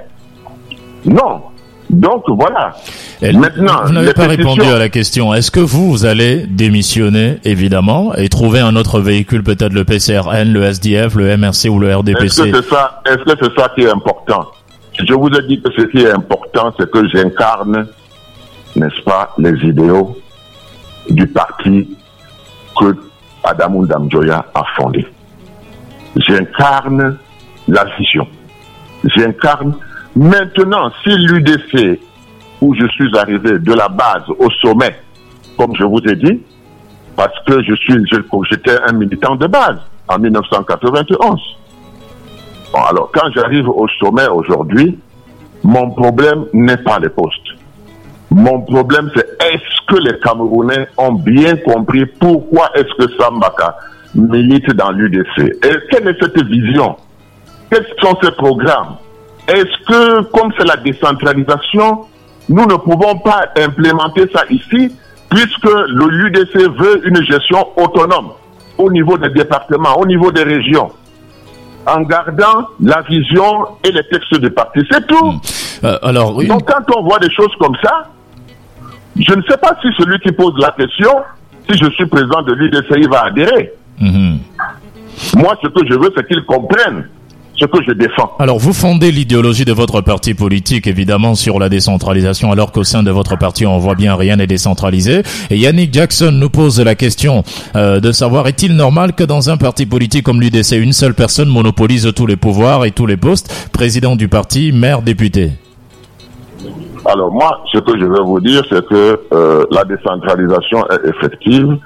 Non. 1.06 1.42
Donc 1.90 2.24
voilà. 2.30 2.74
Maintenant, 3.22 3.84
vous 3.86 3.92
n'avez 3.92 4.14
pas 4.14 4.28
répondu 4.28 4.62
à 4.62 4.80
la 4.80 4.88
question. 4.88 5.34
Est-ce 5.34 5.52
que 5.52 5.60
vous, 5.60 5.90
vous 5.92 6.06
allez 6.06 6.46
démissionner, 6.48 7.40
évidemment, 7.44 8.16
et 8.16 8.30
trouver 8.30 8.60
un 8.60 8.78
autre 8.78 9.02
véhicule, 9.02 9.44
peut-être 9.44 9.74
le 9.74 9.84
PCRN, 9.84 10.54
le 10.54 10.64
SDF, 10.64 11.16
le 11.16 11.36
MRC 11.36 11.70
ou 11.70 11.80
le 11.80 11.94
RDPC 11.94 12.24
Est-ce 12.24 12.44
que 12.44 12.62
c'est 12.62 12.70
ça, 12.70 13.02
est-ce 13.06 13.34
que 13.34 13.38
c'est 13.42 13.60
ça 13.60 13.70
qui 13.76 13.82
est 13.82 13.90
important? 13.90 14.52
Je 14.94 15.14
vous 15.14 15.28
ai 15.28 15.46
dit 15.48 15.62
que 15.62 15.70
ce 15.78 15.86
qui 15.88 15.98
est 16.00 16.12
important, 16.12 16.74
c'est 16.80 16.90
que 16.90 17.08
j'incarne, 17.10 17.88
n'est-ce 18.76 19.02
pas, 19.04 19.34
les 19.38 19.54
idéaux 19.68 20.16
du 21.10 21.28
parti 21.28 21.98
que 22.78 22.96
Adamou 23.44 23.86
Damjoya 23.86 24.46
a 24.54 24.64
fondé. 24.76 25.06
J'incarne 26.16 27.18
la 27.68 27.86
vision. 27.98 28.28
J'incarne 29.04 29.76
maintenant, 30.16 30.92
si 31.04 31.10
l'UDC, 31.10 32.00
où 32.62 32.76
je 32.76 32.88
suis 32.88 33.18
arrivé 33.18 33.60
de 33.60 33.74
la 33.74 33.90
base 33.90 34.24
au 34.38 34.50
sommet, 34.62 34.96
comme 35.58 35.76
je 35.76 35.84
vous 35.84 36.00
ai 36.08 36.16
dit, 36.16 36.42
parce 37.16 37.34
que 37.46 37.62
je 37.64 37.74
suis, 37.76 37.96
j'étais 38.50 38.78
un 38.88 38.94
militant 38.94 39.36
de 39.36 39.48
base 39.48 39.78
en 40.08 40.20
1991. 40.20 41.40
alors, 42.74 43.12
quand 43.14 43.30
j'arrive 43.34 43.68
au 43.70 43.88
sommet 44.00 44.28
aujourd'hui, 44.28 45.00
mon 45.64 45.92
problème 45.92 46.46
n'est 46.54 46.78
pas 46.78 47.00
les 47.00 47.10
postes. 47.10 47.41
Mon 48.32 48.62
problème, 48.62 49.12
c'est 49.14 49.28
est-ce 49.44 49.86
que 49.88 50.02
les 50.02 50.18
Camerounais 50.20 50.88
ont 50.98 51.12
bien 51.12 51.58
compris 51.58 52.06
pourquoi 52.06 52.70
est-ce 52.76 52.94
que 53.06 53.12
Sambaka 53.20 53.76
milite 54.16 54.74
dans 54.74 54.92
l'UDC 54.92 55.40
Et 55.40 55.76
quelle 55.90 56.08
est 56.08 56.18
cette 56.18 56.42
vision? 56.46 56.96
Quels 57.70 57.86
sont 58.02 58.18
ces 58.24 58.32
programmes? 58.32 58.96
Est-ce 59.50 59.86
que, 59.86 60.22
comme 60.32 60.54
c'est 60.58 60.66
la 60.66 60.78
décentralisation, 60.78 62.06
nous 62.48 62.66
ne 62.66 62.76
pouvons 62.76 63.18
pas 63.20 63.48
implémenter 63.58 64.26
ça 64.34 64.44
ici, 64.50 64.96
puisque 65.30 65.66
le 65.66 66.08
l'UDC 66.08 66.56
veut 66.80 67.08
une 67.08 67.22
gestion 67.26 67.68
autonome 67.76 68.32
au 68.78 68.90
niveau 68.90 69.18
des 69.18 69.30
départements, 69.30 69.98
au 70.00 70.06
niveau 70.06 70.32
des 70.32 70.44
régions, 70.44 70.90
en 71.86 72.02
gardant 72.04 72.68
la 72.82 73.02
vision 73.02 73.66
et 73.84 73.92
les 73.92 74.04
textes 74.06 74.36
de 74.40 74.48
parti? 74.48 74.80
C'est 74.90 75.06
tout. 75.06 75.34
Euh, 75.84 75.98
alors, 76.02 76.34
Donc 76.46 76.66
quand 76.66 76.96
on 76.96 77.04
voit 77.04 77.20
des 77.20 77.32
choses 77.32 77.54
comme 77.60 77.76
ça, 77.84 78.04
je 79.20 79.34
ne 79.34 79.42
sais 79.44 79.58
pas 79.58 79.78
si 79.82 79.88
celui 79.98 80.20
qui 80.20 80.32
pose 80.32 80.54
la 80.60 80.72
question, 80.72 81.12
si 81.70 81.78
je 81.78 81.90
suis 81.92 82.06
président 82.06 82.42
de 82.44 82.54
l'UDCI, 82.54 83.08
va 83.10 83.26
adhérer. 83.26 83.74
Mhm. 84.00 84.40
Moi, 85.36 85.56
ce 85.62 85.68
que 85.68 85.86
je 85.88 85.94
veux, 85.94 86.12
c'est 86.16 86.28
qu'ils 86.28 86.44
comprennent 86.46 87.08
ce 87.62 87.66
que 87.66 87.84
je 87.88 87.92
défends. 87.92 88.32
Alors, 88.40 88.58
vous 88.58 88.74
fondez 88.74 89.12
l'idéologie 89.12 89.66
de 89.66 89.72
votre 89.72 90.02
parti 90.02 90.34
politique, 90.34 90.88
évidemment, 90.88 91.36
sur 91.36 91.60
la 91.60 91.70
décentralisation, 91.70 92.52
alors 92.52 92.72
qu'au 92.72 92.84
sein 92.84 93.04
de 93.04 93.12
votre 93.12 93.38
parti, 93.38 93.66
on 93.68 93.78
voit 93.78 93.96
bien 93.96 94.16
rien 94.16 94.38
n'est 94.38 94.48
décentralisé. 94.48 95.22
Et 95.52 95.58
Yannick 95.58 95.94
Jackson 95.94 96.32
nous 96.32 96.50
pose 96.50 96.82
la 96.82 96.96
question 96.96 97.44
euh, 97.76 98.00
de 98.00 98.12
savoir, 98.12 98.48
est-il 98.48 98.76
normal 98.76 99.14
que 99.14 99.24
dans 99.24 99.50
un 99.50 99.58
parti 99.58 99.86
politique 99.86 100.24
comme 100.24 100.42
l'UDC, 100.42 100.72
une 100.72 100.94
seule 100.94 101.14
personne 101.14 101.50
monopolise 101.50 102.12
tous 102.16 102.26
les 102.26 102.38
pouvoirs 102.38 102.86
et 102.86 102.92
tous 102.92 103.06
les 103.06 103.18
postes, 103.18 103.70
président 103.72 104.16
du 104.16 104.28
parti, 104.28 104.72
maire, 104.72 105.04
député 105.04 105.52
alors 107.06 107.32
moi, 107.32 107.64
ce 107.72 107.80
que 107.80 107.98
je 108.00 108.06
vais 108.06 108.22
vous 108.24 108.40
dire, 108.40 108.64
c'est 108.70 108.86
que 108.86 109.20
euh, 109.34 109.66
la 109.72 109.84
décentralisation 109.84 110.86
est 110.90 111.10
effective. 111.10 111.78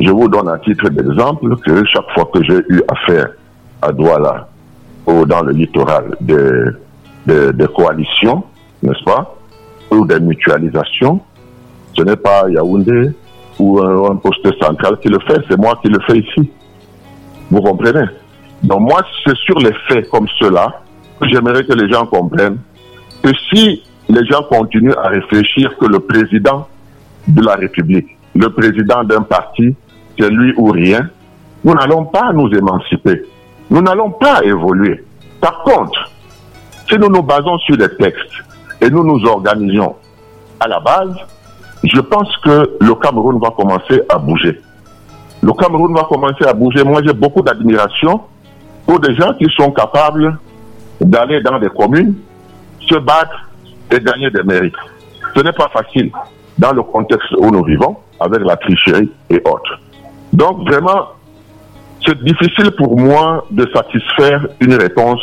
Je 0.00 0.10
vous 0.10 0.28
donne 0.28 0.48
un 0.48 0.58
titre 0.58 0.88
d'exemple 0.88 1.56
que 1.58 1.84
chaque 1.84 2.10
fois 2.14 2.28
que 2.32 2.42
j'ai 2.42 2.58
eu 2.68 2.82
affaire 2.88 3.28
à 3.82 3.92
Douala 3.92 4.48
ou 5.06 5.26
dans 5.26 5.42
le 5.42 5.52
littoral 5.52 6.16
des, 6.20 6.62
des, 7.26 7.66
coalitions, 7.74 8.44
n'est-ce 8.82 9.04
pas, 9.04 9.36
ou 9.90 10.06
des 10.06 10.20
mutualisations, 10.20 11.20
ce 11.94 12.02
n'est 12.02 12.16
pas 12.16 12.48
Yaoundé 12.48 13.10
ou 13.58 13.80
un, 13.80 14.12
un 14.12 14.16
poste 14.16 14.48
central 14.62 14.98
qui 15.00 15.08
le 15.08 15.18
fait, 15.26 15.40
c'est 15.50 15.58
moi 15.58 15.78
qui 15.82 15.88
le 15.88 15.98
fais 16.06 16.18
ici. 16.18 16.50
Vous 17.50 17.60
comprenez? 17.60 18.06
Donc 18.62 18.80
moi, 18.80 19.02
c'est 19.24 19.36
sur 19.36 19.58
les 19.58 19.72
faits 19.88 20.08
comme 20.08 20.26
cela 20.38 20.80
que 21.20 21.28
j'aimerais 21.28 21.64
que 21.64 21.74
les 21.74 21.92
gens 21.92 22.06
comprennent 22.06 22.58
que 23.22 23.30
si 23.52 23.82
les 24.12 24.26
gens 24.26 24.42
continuent 24.42 24.94
à 25.02 25.08
réfléchir 25.08 25.74
que 25.78 25.86
le 25.86 25.98
président 26.00 26.68
de 27.26 27.42
la 27.42 27.54
République, 27.54 28.08
le 28.34 28.50
président 28.50 29.04
d'un 29.04 29.22
parti, 29.22 29.74
c'est 30.18 30.28
lui 30.28 30.52
ou 30.58 30.70
rien, 30.70 31.08
nous 31.64 31.74
n'allons 31.74 32.04
pas 32.04 32.30
nous 32.34 32.50
émanciper. 32.50 33.22
Nous 33.70 33.80
n'allons 33.80 34.10
pas 34.10 34.44
évoluer. 34.44 35.02
Par 35.40 35.62
contre, 35.62 36.10
si 36.88 36.98
nous 36.98 37.08
nous 37.08 37.22
basons 37.22 37.56
sur 37.60 37.76
les 37.76 37.88
textes 37.96 38.34
et 38.82 38.90
nous 38.90 39.02
nous 39.02 39.24
organisons 39.24 39.96
à 40.60 40.68
la 40.68 40.78
base, 40.80 41.14
je 41.82 42.00
pense 42.00 42.36
que 42.44 42.76
le 42.80 42.94
Cameroun 42.96 43.40
va 43.40 43.50
commencer 43.50 44.02
à 44.10 44.18
bouger. 44.18 44.60
Le 45.42 45.52
Cameroun 45.54 45.94
va 45.94 46.04
commencer 46.04 46.44
à 46.46 46.52
bouger. 46.52 46.84
Moi, 46.84 47.00
j'ai 47.04 47.14
beaucoup 47.14 47.40
d'admiration 47.40 48.20
pour 48.86 49.00
des 49.00 49.14
gens 49.14 49.32
qui 49.38 49.46
sont 49.56 49.70
capables 49.70 50.36
d'aller 51.00 51.40
dans 51.40 51.58
des 51.58 51.70
communes, 51.70 52.14
se 52.80 52.96
battre 52.96 53.48
et 53.92 54.00
gagner 54.00 54.30
des 54.30 54.42
mérites. 54.42 54.74
Ce 55.36 55.42
n'est 55.42 55.52
pas 55.52 55.68
facile 55.68 56.10
dans 56.58 56.72
le 56.72 56.82
contexte 56.82 57.32
où 57.38 57.50
nous 57.50 57.64
vivons, 57.64 57.96
avec 58.20 58.40
la 58.44 58.56
tricherie 58.56 59.10
et 59.30 59.40
autres. 59.44 59.78
Donc 60.32 60.66
vraiment, 60.68 61.08
c'est 62.06 62.22
difficile 62.22 62.70
pour 62.76 62.98
moi 62.98 63.44
de 63.50 63.68
satisfaire 63.74 64.46
une 64.60 64.74
réponse 64.74 65.20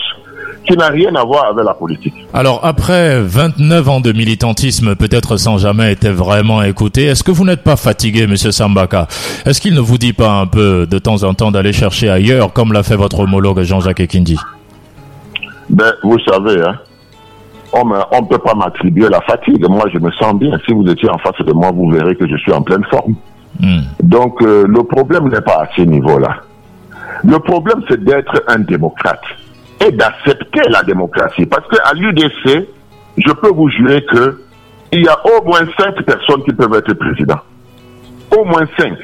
qui 0.67 0.77
n'a 0.77 0.89
rien 0.89 1.13
à 1.15 1.23
voir 1.23 1.45
avec 1.45 1.65
la 1.65 1.73
politique. 1.73 2.13
Alors 2.33 2.59
après 2.63 3.21
29 3.21 3.89
ans 3.89 4.01
de 4.01 4.11
militantisme, 4.11 4.95
peut-être 4.95 5.37
sans 5.37 5.57
jamais 5.57 5.91
être 5.91 6.09
vraiment 6.09 6.61
écouté, 6.61 7.05
est-ce 7.05 7.23
que 7.23 7.31
vous 7.31 7.45
n'êtes 7.45 7.63
pas 7.63 7.75
fatigué, 7.75 8.27
Monsieur 8.27 8.51
Sambaka? 8.51 9.07
Est-ce 9.45 9.61
qu'il 9.61 9.73
ne 9.73 9.79
vous 9.79 9.97
dit 9.97 10.13
pas 10.13 10.31
un 10.31 10.47
peu 10.47 10.85
de 10.85 10.99
temps 10.99 11.23
en 11.23 11.33
temps 11.33 11.51
d'aller 11.51 11.73
chercher 11.73 12.09
ailleurs, 12.09 12.53
comme 12.53 12.73
l'a 12.73 12.83
fait 12.83 12.95
votre 12.95 13.19
homologue 13.19 13.61
Jean-Jacques 13.63 14.01
Ekindi? 14.01 14.37
Ben, 15.69 15.93
vous 16.03 16.19
savez, 16.27 16.61
hein, 16.61 16.75
on 17.73 17.85
ne 17.85 18.27
peut 18.27 18.39
pas 18.39 18.53
m'attribuer 18.55 19.09
la 19.09 19.21
fatigue. 19.21 19.65
Moi, 19.69 19.85
je 19.93 19.99
me 19.99 20.11
sens 20.11 20.33
bien. 20.35 20.57
Si 20.67 20.73
vous 20.73 20.87
étiez 20.89 21.09
en 21.09 21.17
face 21.17 21.39
de 21.45 21.53
moi, 21.53 21.71
vous 21.71 21.89
verrez 21.91 22.15
que 22.15 22.27
je 22.27 22.35
suis 22.37 22.51
en 22.51 22.61
pleine 22.61 22.83
forme. 22.85 23.15
Hmm. 23.59 23.81
Donc, 24.01 24.41
euh, 24.41 24.65
le 24.67 24.83
problème 24.83 25.29
n'est 25.29 25.41
pas 25.41 25.63
à 25.63 25.67
ce 25.75 25.81
niveau-là. 25.81 26.37
Le 27.23 27.37
problème, 27.39 27.81
c'est 27.89 28.03
d'être 28.03 28.43
un 28.47 28.59
démocrate 28.59 29.21
et 29.85 29.91
d'accepter 29.91 30.61
la 30.69 30.83
démocratie. 30.83 31.45
Parce 31.45 31.67
qu'à 31.67 31.93
l'UDC, 31.93 32.67
je 33.17 33.31
peux 33.33 33.49
vous 33.49 33.69
jurer 33.69 34.03
que 34.05 34.41
il 34.91 35.03
y 35.03 35.07
a 35.07 35.17
au 35.25 35.43
moins 35.45 35.61
cinq 35.77 36.01
personnes 36.03 36.43
qui 36.43 36.53
peuvent 36.53 36.73
être 36.73 36.93
président. 36.93 37.39
Au 38.35 38.43
moins 38.43 38.65
cinq. 38.77 38.97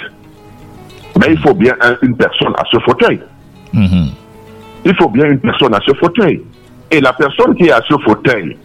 Mais 1.19 1.33
il 1.33 1.39
faut 1.39 1.53
bien 1.53 1.75
une 2.01 2.15
personne 2.15 2.53
à 2.57 2.63
ce 2.71 2.79
fauteuil. 2.79 3.21
Hmm. 3.73 4.07
Il 4.85 4.95
faut 4.95 5.09
bien 5.09 5.25
une 5.25 5.39
personne 5.39 5.73
à 5.73 5.79
ce 5.85 5.93
fauteuil. 5.95 6.41
Et 6.91 6.99
la 7.01 7.13
personne 7.13 7.55
qui 7.55 7.65
est 7.65 7.71
à 7.71 7.81
ce 7.87 7.95
fauteuil, 8.03 8.57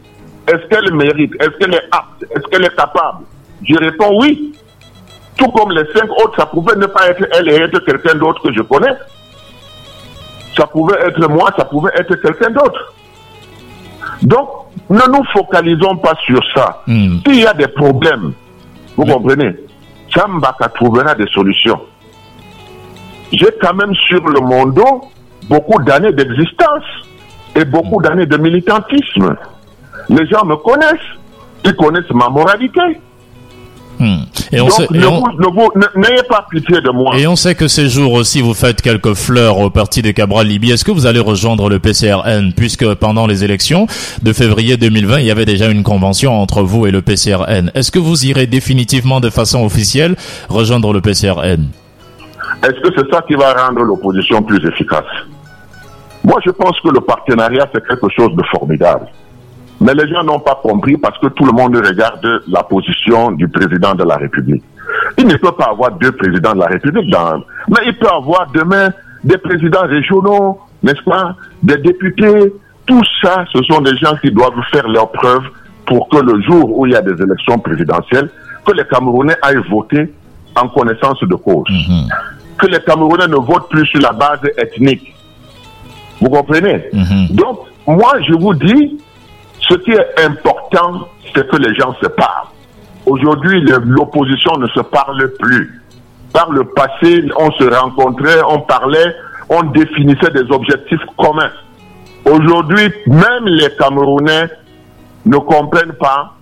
est-ce 0.47 0.67
qu'elle 0.69 0.93
mérite? 0.95 1.33
Est-ce 1.41 1.57
qu'elle 1.59 1.75
est 1.75 1.89
apte? 1.91 2.25
Est-ce 2.35 2.47
qu'elle 2.49 2.65
est 2.65 2.77
capable? 2.77 3.25
Je 3.63 3.77
réponds 3.77 4.19
oui. 4.21 4.53
Tout 5.37 5.51
comme 5.53 5.73
les 5.73 5.85
cinq 5.95 6.11
autres, 6.11 6.37
ça 6.37 6.47
pouvait 6.47 6.77
ne 6.77 6.87
pas 6.87 7.09
être 7.09 7.25
elle 7.33 7.49
et 7.49 7.55
être 7.57 7.79
quelqu'un 7.81 8.15
d'autre 8.15 8.43
que 8.43 8.53
je 8.53 8.61
connais. 8.63 8.93
Ça 10.57 10.67
pouvait 10.67 11.01
être 11.01 11.29
moi, 11.29 11.51
ça 11.57 11.65
pouvait 11.65 11.93
être 11.97 12.15
quelqu'un 12.17 12.51
d'autre. 12.51 12.93
Donc, 14.23 14.49
ne 14.91 15.01
nous 15.09 15.25
focalisons 15.33 15.97
pas 15.97 16.15
sur 16.27 16.41
ça. 16.55 16.83
Hmm. 16.87 17.19
S'il 17.27 17.41
y 17.41 17.47
a 17.47 17.55
des 17.55 17.69
problèmes, 17.69 18.33
vous 18.97 19.05
comprenez, 19.05 19.57
Sambaka 20.15 20.69
trouvera 20.69 21.15
des 21.15 21.27
solutions. 21.29 21.81
J'ai 23.33 23.49
quand 23.63 23.75
même 23.75 23.95
sur 24.09 24.27
le 24.27 24.41
monde 24.41 24.81
beaucoup 25.49 25.81
d'années 25.83 26.13
d'existence 26.13 26.85
et 27.61 27.65
beaucoup 27.65 28.01
d'années 28.03 28.27
de 28.27 28.37
militantisme. 28.37 29.37
Les 30.09 30.27
gens 30.27 30.45
me 30.45 30.57
connaissent, 30.57 31.11
ils 31.65 31.75
connaissent 31.77 32.11
ma 32.11 32.29
moralité. 32.29 32.81
Hmm. 33.99 34.23
Et 34.51 34.61
on 34.63 34.67
Donc, 34.67 35.75
n'ayez 35.95 36.23
pas 36.27 36.47
pitié 36.51 36.81
de 36.81 36.91
moi. 36.91 37.19
Et 37.19 37.27
on 37.27 37.37
sait 37.37 37.55
que 37.55 37.69
ces 37.69 37.91
jours 37.91 38.15
aussi, 38.15 38.41
vous 38.41 38.55
faites 38.55 38.81
quelques 38.81 39.13
fleurs 39.13 39.59
au 39.59 39.69
parti 39.69 40.01
de 40.01 40.11
Cabral 40.11 40.47
Libye. 40.47 40.73
Est-ce 40.73 40.87
que 40.87 40.91
vous 40.91 41.05
allez 41.05 41.21
rejoindre 41.21 41.69
le 41.69 41.79
PCRN 41.79 42.55
Puisque 42.57 42.95
pendant 42.95 43.27
les 43.27 43.45
élections 43.45 43.87
de 44.23 44.33
février 44.33 44.79
2020, 44.79 45.21
il 45.21 45.27
y 45.27 45.31
avait 45.31 45.45
déjà 45.45 45.69
une 45.69 45.83
convention 45.83 46.41
entre 46.41 46.63
vous 46.63 46.87
et 46.87 46.91
le 46.91 47.03
PCRN. 47.03 47.71
Est-ce 47.75 47.93
que 47.93 47.99
vous 47.99 48.25
irez 48.25 48.47
définitivement 48.47 49.21
de 49.21 49.29
façon 49.29 49.63
officielle 49.67 50.17
rejoindre 50.49 50.95
le 50.95 51.03
PCRN 51.03 51.67
Est-ce 52.63 52.81
que 52.81 52.95
c'est 52.97 53.11
ça 53.13 53.21
qui 53.29 53.35
va 53.35 53.53
rendre 53.53 53.83
l'opposition 53.83 54.43
plus 54.43 54.67
efficace? 54.67 55.05
Moi, 56.25 56.39
je 56.45 56.51
pense 56.51 56.79
que 56.81 56.89
le 56.89 57.01
partenariat, 57.01 57.69
c'est 57.73 57.87
quelque 57.87 58.09
chose 58.11 58.35
de 58.35 58.43
formidable. 58.51 59.07
Mais 59.81 59.95
les 59.95 60.07
gens 60.09 60.23
n'ont 60.23 60.41
pas 60.41 60.61
compris 60.63 60.99
parce 60.99 61.19
que 61.19 61.29
tout 61.29 61.45
le 61.45 61.53
monde 61.53 61.75
regarde 61.77 62.43
la 62.49 62.63
position 62.63 63.33
du 63.33 63.49
président 63.49 63.95
de 63.95 64.05
la 64.05 64.17
République. 64.17 64.63
Il 65.17 65.27
ne 65.27 65.37
peut 65.37 65.53
pas 65.53 65.71
avoir 65.71 65.93
deux 65.93 66.13
présidents 66.13 66.53
de 66.53 66.59
la 66.59 66.67
République 66.67 67.11
dans... 67.11 67.43
Mais 67.69 67.87
il 67.87 67.97
peut 67.97 68.09
avoir 68.09 68.51
demain 68.53 68.91
des 69.25 69.39
présidents 69.39 69.87
régionaux, 69.87 70.59
n'est-ce 70.83 71.03
pas, 71.03 71.35
des 71.63 71.79
députés. 71.79 72.53
Tout 72.87 73.03
ça, 73.23 73.45
ce 73.53 73.63
sont 73.63 73.81
des 73.81 73.97
gens 73.97 74.15
qui 74.21 74.31
doivent 74.31 74.61
faire 74.71 74.87
leurs 74.89 75.11
preuves 75.11 75.45
pour 75.87 76.09
que 76.11 76.19
le 76.19 76.43
jour 76.43 76.79
où 76.79 76.87
il 76.87 76.93
y 76.93 76.97
a 76.97 77.03
des 77.03 77.23
élections 77.23 77.59
présidentielles, 77.59 78.29
que 78.67 78.73
les 78.73 78.85
Camerounais 78.85 79.37
aillent 79.41 79.63
voter 79.71 80.13
en 80.57 80.69
connaissance 80.69 81.21
de 81.23 81.35
cause. 81.37 81.69
Mhm. 81.71 82.09
Que 82.59 82.67
les 82.67 82.81
Camerounais 82.81 83.29
ne 83.29 83.37
votent 83.37 83.71
plus 83.71 83.87
sur 83.87 84.01
la 84.01 84.13
base 84.13 84.41
ethnique 84.59 85.15
vous 86.21 86.29
comprenez 86.29 86.85
mhm. 86.93 87.29
Donc, 87.31 87.61
moi, 87.87 88.13
je 88.29 88.35
vous 88.35 88.55
dis, 88.55 88.99
ce 89.61 89.75
qui 89.75 89.93
est 89.93 90.25
important, 90.25 91.09
c'est 91.35 91.49
que 91.49 91.57
les 91.57 91.75
gens 91.75 91.95
se 92.03 92.09
parlent. 92.09 92.49
Aujourd'hui, 93.07 93.65
l'opposition 93.85 94.57
ne 94.59 94.67
se 94.69 94.81
parle 94.81 95.33
plus. 95.39 95.81
Par 96.33 96.51
le 96.51 96.65
passé, 96.65 97.25
on 97.39 97.51
se 97.53 97.65
rencontrait, 97.65 98.41
on 98.49 98.61
parlait, 98.61 99.15
on 99.49 99.63
définissait 99.65 100.31
des 100.31 100.51
objectifs 100.51 101.01
communs. 101.17 101.51
Aujourd'hui, 102.25 102.93
même 103.07 103.47
les 103.47 103.71
Camerounais 103.79 104.49
ne 105.27 105.37
comprennent 105.39 105.95
pas 105.99 106.35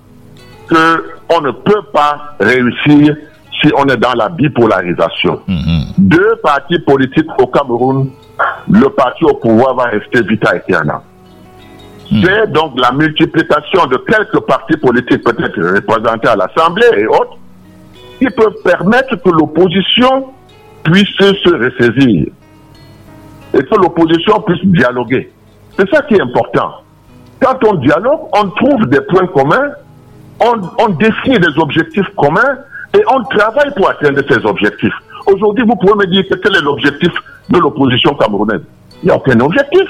qu'on 0.69 1.41
ne 1.41 1.51
peut 1.51 1.83
pas 1.93 2.35
réussir 2.41 3.17
si 3.61 3.73
on 3.77 3.85
est 3.87 3.97
dans 3.97 4.15
la 4.15 4.29
bipolarisation. 4.29 5.41
Mhm. 5.47 5.85
Deux 5.99 6.37
partis 6.43 6.79
politiques 6.81 7.31
au 7.41 7.47
Cameroun 7.47 8.11
le 8.71 8.89
parti 8.91 9.25
au 9.25 9.35
pouvoir 9.35 9.75
va 9.75 9.85
rester 9.85 10.23
vita 10.23 10.51
aeternam. 10.51 11.01
Hmm. 12.11 12.23
C'est 12.25 12.53
donc 12.53 12.79
la 12.81 12.93
multiplication 12.93 13.87
de 13.87 13.97
quelques 13.99 14.41
partis 14.47 14.77
politiques 14.77 15.23
peut-être 15.25 15.61
représentés 15.75 16.29
à 16.29 16.37
l'Assemblée 16.37 16.87
et 16.97 17.07
autres 17.07 17.37
qui 18.19 18.31
peuvent 18.31 18.63
permettre 18.65 19.17
que 19.17 19.31
l'opposition 19.31 20.27
puisse 20.85 21.09
se 21.19 21.55
ressaisir 21.55 22.27
et 23.55 23.59
que 23.59 23.75
l'opposition 23.77 24.41
puisse 24.41 24.65
dialoguer. 24.65 25.31
C'est 25.79 25.89
ça 25.91 26.03
qui 26.03 26.15
est 26.15 26.23
important. 26.23 26.73
Quand 27.41 27.59
on 27.67 27.75
dialogue, 27.75 28.21
on 28.33 28.49
trouve 28.51 28.87
des 28.87 29.01
points 29.03 29.27
communs, 29.29 29.71
on, 30.41 30.61
on 30.79 30.89
définit 30.91 31.39
des 31.39 31.59
objectifs 31.59 32.09
communs 32.17 32.59
et 32.95 33.03
on 33.13 33.23
travaille 33.25 33.73
pour 33.77 33.91
atteindre 33.91 34.21
ces 34.29 34.45
objectifs. 34.47 34.95
Aujourd'hui, 35.27 35.65
vous 35.67 35.77
pouvez 35.77 35.95
me 35.95 36.07
dire 36.07 36.25
quel 36.43 36.57
est 36.57 36.63
l'objectif 36.63 37.11
de 37.51 37.59
l'opposition 37.59 38.15
camerounaise. 38.15 38.63
Il 39.03 39.07
n'y 39.07 39.11
a 39.13 39.17
aucun 39.17 39.39
objectif. 39.41 39.89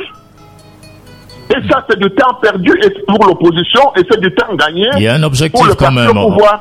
Et 1.50 1.68
ça, 1.68 1.84
c'est 1.88 1.98
du 1.98 2.10
temps 2.10 2.34
perdu 2.42 2.72
pour 3.06 3.24
l'opposition 3.26 3.80
et 3.96 4.02
c'est 4.10 4.20
du 4.20 4.30
temps 4.34 4.54
gagné. 4.54 4.86
Il 4.96 5.02
y 5.02 5.08
a 5.08 5.14
un 5.14 5.22
objectif 5.22 5.66
quand 5.78 5.92
même. 5.92 6.10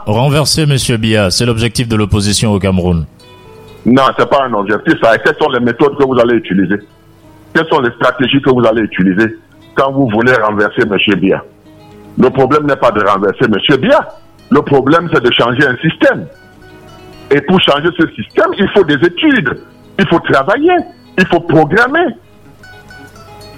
Renverser 0.05 0.63
M. 0.63 0.97
Bia, 0.97 1.29
c'est 1.29 1.45
l'objectif 1.45 1.89
de 1.89 1.95
l'opposition 1.95 2.53
au 2.53 2.59
Cameroun. 2.59 3.05
Non, 3.85 4.03
ce 4.17 4.21
n'est 4.21 4.29
pas 4.29 4.45
un 4.45 4.53
objectif. 4.53 4.95
Quelles 5.01 5.35
sont 5.41 5.49
les 5.49 5.59
méthodes 5.59 5.97
que 5.97 6.03
vous 6.05 6.17
allez 6.19 6.35
utiliser? 6.35 6.77
Quelles 7.53 7.67
sont 7.67 7.79
les 7.81 7.91
stratégies 7.91 8.41
que 8.41 8.49
vous 8.49 8.65
allez 8.65 8.81
utiliser 8.81 9.37
quand 9.75 9.91
vous 9.91 10.07
voulez 10.09 10.33
renverser 10.33 10.83
M. 10.83 11.19
Bia 11.19 11.43
Le 12.17 12.29
problème 12.29 12.65
n'est 12.65 12.75
pas 12.75 12.91
de 12.91 13.03
renverser 13.05 13.45
M. 13.45 13.77
Bia. 13.77 14.07
Le 14.49 14.61
problème, 14.61 15.09
c'est 15.13 15.23
de 15.23 15.31
changer 15.31 15.65
un 15.65 15.77
système. 15.77 16.27
Et 17.29 17.41
pour 17.41 17.59
changer 17.59 17.89
ce 17.97 18.07
système, 18.13 18.51
il 18.57 18.69
faut 18.69 18.83
des 18.83 18.95
études, 19.05 19.61
il 19.99 20.07
faut 20.07 20.19
travailler, 20.19 20.71
il 21.17 21.27
faut 21.27 21.41
programmer. 21.41 22.07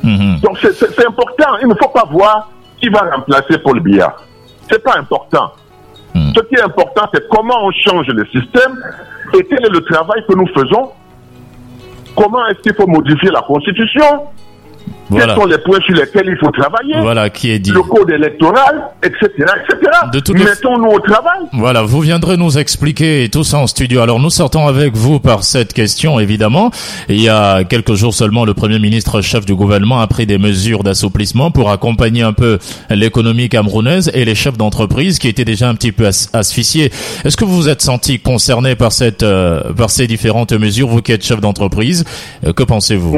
Mhm. 0.04 0.40
Donc 0.42 0.58
c'est 0.60 1.06
important. 1.06 1.58
Il 1.62 1.68
ne 1.68 1.76
faut 1.76 1.90
pas 1.90 2.06
voir 2.12 2.50
qui 2.80 2.90
va 2.90 3.02
remplacer 3.16 3.58
Paul 3.60 3.80
Biya. 3.82 4.16
C'est 4.70 4.84
pas 4.84 4.98
important. 4.98 5.52
Mhm. 6.16 6.34
Ce 6.36 6.42
qui 6.44 6.56
est 6.56 6.62
important, 6.62 7.08
c'est 7.14 7.28
comment 7.30 7.66
on 7.66 7.72
change 7.72 8.08
le 8.08 8.26
système 8.28 8.84
et 9.36 9.44
quel 9.44 9.66
est 9.66 9.70
le 9.70 9.82
travail 9.82 10.24
que 10.28 10.36
nous 10.36 10.48
faisons. 10.48 10.92
Comment 12.16 12.48
est-ce 12.48 12.60
qu'il 12.60 12.74
faut 12.74 12.88
modifier 12.88 13.30
la 13.30 13.42
Constitution? 13.42 14.28
Quels 15.12 15.32
sont 15.36 15.46
les 15.46 15.58
points 15.58 15.80
sur 15.86 15.96
lesquels 15.96 16.28
il 16.28 16.38
faut 16.38 16.52
travailler 16.52 16.96
Voilà, 17.02 17.30
qui 17.30 17.52
est 17.52 17.60
dit. 17.60 17.72
Le 17.72 17.82
code 17.82 18.10
électoral, 18.12 18.84
etc., 19.04 19.26
etc. 19.38 19.92
De 20.14 20.34
Mettons-nous 20.34 20.90
au 20.90 21.00
travail. 21.00 21.40
Voilà, 21.54 21.82
vous 21.82 22.02
viendrez 22.02 22.38
nous 22.38 22.58
expliquer 22.58 23.30
tout 23.32 23.44
ça 23.44 23.58
en 23.60 23.68
studio. 23.68 24.02
Alors, 24.02 24.20
nous 24.20 24.30
sortons 24.30 24.68
avec 24.68 24.96
vous 24.96 25.20
par 25.20 25.44
cette 25.44 25.74
question, 25.74 26.20
évidemment. 26.20 26.72
Il 27.08 27.22
y 27.22 27.30
a 27.30 27.64
quelques 27.64 27.94
jours 27.94 28.14
seulement, 28.14 28.46
le 28.46 28.54
Premier 28.54 28.80
ministre, 28.80 29.22
chef 29.22 29.46
du 29.46 29.56
gouvernement, 29.56 30.00
a 30.02 30.08
pris 30.08 30.26
des 30.26 30.38
mesures 30.38 30.84
d'assouplissement 30.84 31.52
pour 31.52 31.72
accompagner 31.72 32.22
un 32.22 32.34
peu 32.34 32.60
l'économie 32.90 33.50
camerounaise 33.50 34.12
et 34.14 34.26
les 34.26 34.36
chefs 34.36 34.58
d'entreprise 34.58 35.20
qui 35.20 35.28
étaient 35.28 35.46
déjà 35.46 35.70
un 35.70 35.76
petit 35.76 35.92
peu 35.92 36.08
asphyxiés. 36.34 36.92
Est-ce 37.26 37.38
que 37.38 37.46
vous 37.46 37.56
vous 37.56 37.70
êtes 37.70 37.82
senti 37.82 38.20
concerné 38.20 38.76
par 38.76 38.92
cette, 38.92 39.24
euh, 39.24 39.74
par 39.74 39.90
ces 39.90 40.08
différentes 40.08 40.54
mesures, 40.54 40.88
vous 40.88 41.02
qui 41.02 41.12
êtes 41.12 41.26
chef 41.26 41.42
d'entreprise? 41.42 42.06
Euh, 42.46 42.54
Que 42.54 42.64
pensez-vous? 42.64 43.18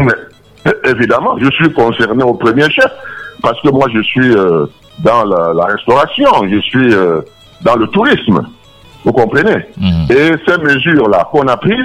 Évidemment, 0.86 1.38
je 1.40 1.50
suis 1.52 1.72
concerné 1.74 2.24
au 2.24 2.34
premier 2.34 2.70
chef 2.70 2.92
parce 3.42 3.60
que 3.62 3.70
moi 3.70 3.88
je 3.94 4.02
suis 4.02 4.36
euh, 4.36 4.66
dans 5.00 5.24
la, 5.24 5.66
restauration, 5.66 6.30
je 6.50 6.60
suis 6.60 6.94
euh, 6.94 7.22
dans 7.62 7.76
le 7.76 7.88
tourisme. 7.88 8.42
Vous 9.04 9.12
comprenez 9.12 9.66
mhm. 9.78 10.06
Et 10.12 10.32
ces 10.48 10.58
mesures-là 10.60 11.28
qu'on 11.32 11.48
a 11.48 11.58
prises, 11.58 11.76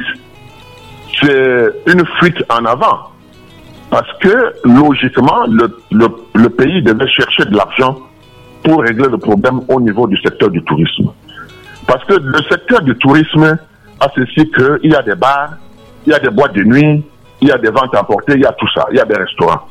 c'est 1.20 1.72
une 1.86 2.04
fuite 2.20 2.42
en 2.50 2.64
avant. 2.66 3.10
Parce 3.88 4.12
que 4.20 4.52
logiquement, 4.64 5.46
le, 5.48 5.78
le, 5.92 6.08
le 6.34 6.50
pays 6.50 6.82
devait 6.82 7.08
chercher 7.08 7.46
de 7.46 7.56
l'argent 7.56 7.96
pour 8.62 8.82
régler 8.82 9.08
le 9.08 9.16
problème 9.16 9.60
au 9.68 9.80
niveau 9.80 10.06
du 10.06 10.16
secteur 10.18 10.50
du 10.50 10.62
tourisme. 10.64 11.12
Parce 11.86 12.04
que 12.04 12.14
le 12.14 12.38
secteur 12.50 12.82
du 12.82 12.94
tourisme 12.96 13.56
a 14.00 14.08
ceci 14.14 14.50
qu'il 14.50 14.90
y 14.90 14.94
a 14.94 15.02
des 15.02 15.14
bars, 15.14 15.50
il 16.06 16.12
y 16.12 16.14
a 16.14 16.18
des 16.18 16.30
boîtes 16.30 16.54
de 16.54 16.64
nuit, 16.64 17.04
il 17.40 17.48
y 17.48 17.52
a 17.52 17.58
des 17.58 17.70
ventes 17.70 17.94
emportées, 17.94 18.34
il 18.34 18.42
y 18.42 18.46
a 18.46 18.52
tout 18.52 18.68
ça, 18.74 18.86
il 18.90 18.96
y 18.96 19.00
a 19.00 19.04
des 19.04 19.16
restaurants. 19.16 19.66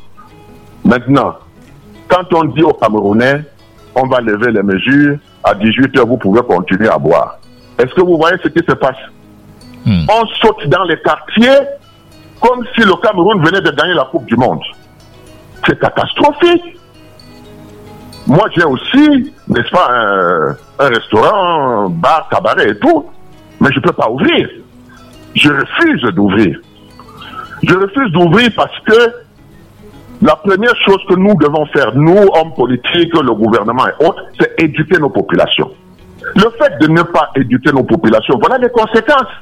Maintenant, 0.84 1.34
quand 2.08 2.32
on 2.34 2.44
dit 2.44 2.62
aux 2.62 2.74
Camerounais, 2.74 3.44
on 3.94 4.06
va 4.06 4.20
lever 4.20 4.52
les 4.52 4.62
mesures, 4.62 5.18
à 5.42 5.54
18 5.54 5.98
heures, 5.98 6.06
vous 6.06 6.18
pouvez 6.18 6.42
continuer 6.42 6.88
à 6.88 6.98
boire. 6.98 7.38
Est-ce 7.78 7.94
que 7.94 8.00
vous 8.02 8.16
voyez 8.16 8.36
ce 8.42 8.48
qui 8.48 8.64
se 8.66 8.74
passe? 8.74 8.96
Hmm. 9.84 10.06
On 10.08 10.26
saute 10.26 10.68
dans 10.68 10.84
les 10.84 11.00
quartiers 11.00 11.60
comme 12.40 12.64
si 12.74 12.82
le 12.82 12.94
Cameroun 13.02 13.44
venait 13.44 13.60
de 13.60 13.70
gagner 13.70 13.94
la 13.94 14.04
Coupe 14.04 14.26
du 14.26 14.36
Monde. 14.36 14.60
C'est 15.66 15.78
catastrophique. 15.78 16.78
Moi, 18.26 18.48
j'ai 18.56 18.64
aussi, 18.64 19.32
n'est-ce 19.48 19.70
pas, 19.70 19.88
un, 19.90 20.56
un 20.78 20.88
restaurant, 20.88 21.86
un 21.86 21.88
bar, 21.88 22.28
cabaret 22.28 22.70
et 22.70 22.78
tout, 22.78 23.06
mais 23.60 23.70
je 23.72 23.78
ne 23.78 23.84
peux 23.84 23.92
pas 23.92 24.10
ouvrir. 24.10 24.48
Je 25.34 25.50
refuse 25.50 26.02
d'ouvrir. 26.14 26.58
Je 27.66 27.74
refuse 27.74 28.12
d'ouvrir 28.12 28.50
parce 28.54 28.78
que 28.80 29.26
la 30.22 30.36
première 30.36 30.74
chose 30.86 31.00
que 31.08 31.14
nous 31.14 31.34
devons 31.34 31.66
faire, 31.66 31.94
nous, 31.94 32.16
hommes 32.34 32.54
politiques, 32.54 33.12
le 33.14 33.34
gouvernement 33.34 33.86
et 33.86 34.04
autres, 34.04 34.22
c'est 34.38 34.54
éduquer 34.58 34.98
nos 34.98 35.10
populations. 35.10 35.70
Le 36.34 36.50
fait 36.58 36.78
de 36.80 36.88
ne 36.88 37.02
pas 37.02 37.30
éduquer 37.36 37.72
nos 37.72 37.82
populations, 37.84 38.38
voilà 38.38 38.58
les 38.58 38.70
conséquences. 38.70 39.32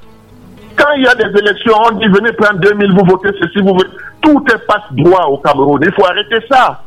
Quand 0.77 0.93
il 0.97 1.05
y 1.05 1.07
a 1.07 1.15
des 1.15 1.39
élections, 1.39 1.75
on 1.87 1.93
dit 1.99 2.07
venez 2.07 2.33
prendre 2.33 2.59
2000, 2.61 2.93
vous 2.93 3.05
votez 3.07 3.31
ceci, 3.41 3.61
vous 3.61 3.75
votez. 3.75 3.91
Tout 4.21 4.45
est 4.53 4.67
passe 4.67 4.83
droit 4.93 5.27
au 5.27 5.39
Cameroun. 5.39 5.81
Il 5.85 5.93
faut 5.93 6.05
arrêter 6.05 6.45
ça. 6.51 6.83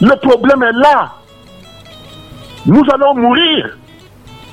Le 0.00 0.16
problème 0.16 0.62
est 0.62 0.72
là. 0.72 1.12
Nous 2.66 2.82
allons 2.92 3.14
mourir. 3.14 3.76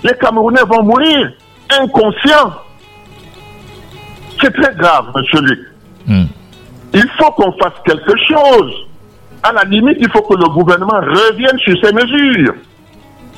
Les 0.04 0.14
Camerounais 0.14 0.62
vont 0.68 0.84
mourir 0.84 1.32
inconscients. 1.80 2.52
C'est 4.42 4.54
très 4.54 4.74
grave, 4.76 5.06
monsieur 5.16 5.42
Luc. 5.42 5.60
Hmm. 6.08 6.26
Il 6.94 7.08
faut 7.18 7.32
qu'on 7.32 7.52
fasse 7.54 7.74
quelque 7.86 8.14
chose. 8.28 8.74
À 9.44 9.54
la 9.54 9.64
limite, 9.64 9.98
il 10.00 10.10
faut 10.12 10.22
que 10.22 10.36
le 10.36 10.50
gouvernement 10.50 11.00
revienne 11.00 11.58
sur 11.60 11.76
ces 11.84 11.94
mesures. 11.94 12.54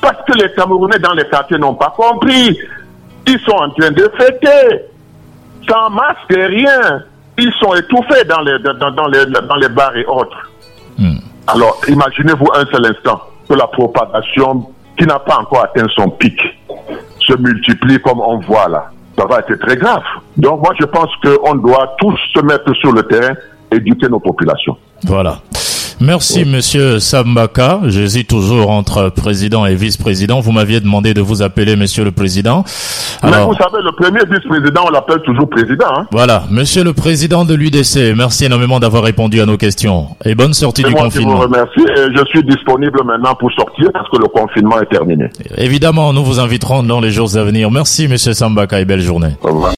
Parce 0.00 0.18
que 0.26 0.36
les 0.38 0.52
Camerounais 0.54 0.98
dans 0.98 1.12
les 1.12 1.24
quartiers 1.28 1.58
n'ont 1.58 1.74
pas 1.74 1.92
compris. 1.96 2.58
Ils 3.26 3.40
sont 3.40 3.56
en 3.56 3.70
train 3.70 3.90
de 3.90 4.10
fêter. 4.18 4.84
Sans 5.68 5.90
masque 5.90 6.30
et 6.36 6.46
rien. 6.46 7.04
Ils 7.38 7.52
sont 7.60 7.74
étouffés 7.74 8.24
dans 8.24 8.40
les, 8.40 8.58
dans, 8.60 8.90
dans 8.90 9.06
les, 9.08 9.24
dans 9.26 9.56
les 9.56 9.68
bars 9.68 9.96
et 9.96 10.04
autres. 10.06 10.50
Hmm. 10.98 11.16
Alors, 11.46 11.80
imaginez-vous 11.88 12.48
un 12.54 12.64
seul 12.66 12.86
instant 12.86 13.20
que 13.48 13.54
la 13.54 13.66
propagation, 13.66 14.66
qui 14.98 15.04
n'a 15.06 15.18
pas 15.18 15.38
encore 15.38 15.64
atteint 15.64 15.86
son 15.94 16.08
pic, 16.10 16.38
se 17.18 17.36
multiplie 17.36 18.00
comme 18.00 18.20
on 18.20 18.38
voit 18.40 18.68
là. 18.68 18.90
Ça 19.16 19.26
va 19.26 19.38
être 19.38 19.54
très 19.60 19.76
grave. 19.76 20.02
Donc, 20.36 20.60
moi, 20.60 20.72
je 20.78 20.86
pense 20.86 21.10
qu'on 21.22 21.54
doit 21.54 21.94
tous 21.98 22.18
se 22.34 22.40
mettre 22.42 22.72
sur 22.74 22.92
le 22.92 23.02
terrain, 23.04 23.34
éduquer 23.70 24.08
nos 24.08 24.20
populations. 24.20 24.76
Voilà. 25.04 25.38
Merci, 26.00 26.44
monsieur 26.44 26.98
Sambaka. 26.98 27.80
J'hésite 27.84 28.28
toujours 28.28 28.70
entre 28.70 29.10
président 29.10 29.64
et 29.66 29.74
vice-président. 29.74 30.40
Vous 30.40 30.52
m'aviez 30.52 30.80
demandé 30.80 31.14
de 31.14 31.20
vous 31.20 31.42
appeler 31.42 31.76
monsieur 31.76 32.04
le 32.04 32.10
président. 32.10 32.64
Mais 33.22 33.32
Alors, 33.32 33.48
vous 33.48 33.54
savez, 33.54 33.82
le 33.82 33.92
premier 33.92 34.20
vice-président, 34.30 34.82
on 34.86 34.90
l'appelle 34.90 35.20
toujours 35.22 35.48
président. 35.48 35.86
Hein. 35.96 36.06
voilà. 36.10 36.44
Monsieur 36.50 36.84
le 36.84 36.92
président 36.92 37.44
de 37.44 37.54
l'UDC, 37.54 38.14
merci 38.16 38.44
énormément 38.44 38.80
d'avoir 38.80 39.02
répondu 39.04 39.40
à 39.40 39.46
nos 39.46 39.56
questions. 39.56 40.08
Et 40.24 40.34
bonne 40.34 40.52
sortie 40.54 40.82
du 40.82 40.90
moi 40.90 41.08
qui 41.08 41.18
vous 41.18 41.24
confinement. 41.24 41.38
remercie 41.38 41.80
et 41.80 42.16
je 42.16 42.24
suis 42.26 42.42
disponible 42.44 43.00
maintenant 43.04 43.34
pour 43.34 43.50
sortir 43.52 43.90
parce 43.92 44.08
que 44.10 44.18
le 44.18 44.28
confinement 44.28 44.80
est 44.80 44.86
terminé. 44.86 45.26
Évidemment, 45.56 46.12
nous 46.12 46.24
vous 46.24 46.40
inviterons 46.40 46.82
dans 46.82 47.00
les 47.00 47.10
jours 47.10 47.36
à 47.36 47.42
venir. 47.44 47.70
Merci, 47.70 48.08
monsieur 48.08 48.34
Sambaka, 48.34 48.80
et 48.80 48.84
belle 48.84 49.00
journée. 49.00 49.36
Au 49.42 49.48
revoir. 49.48 49.72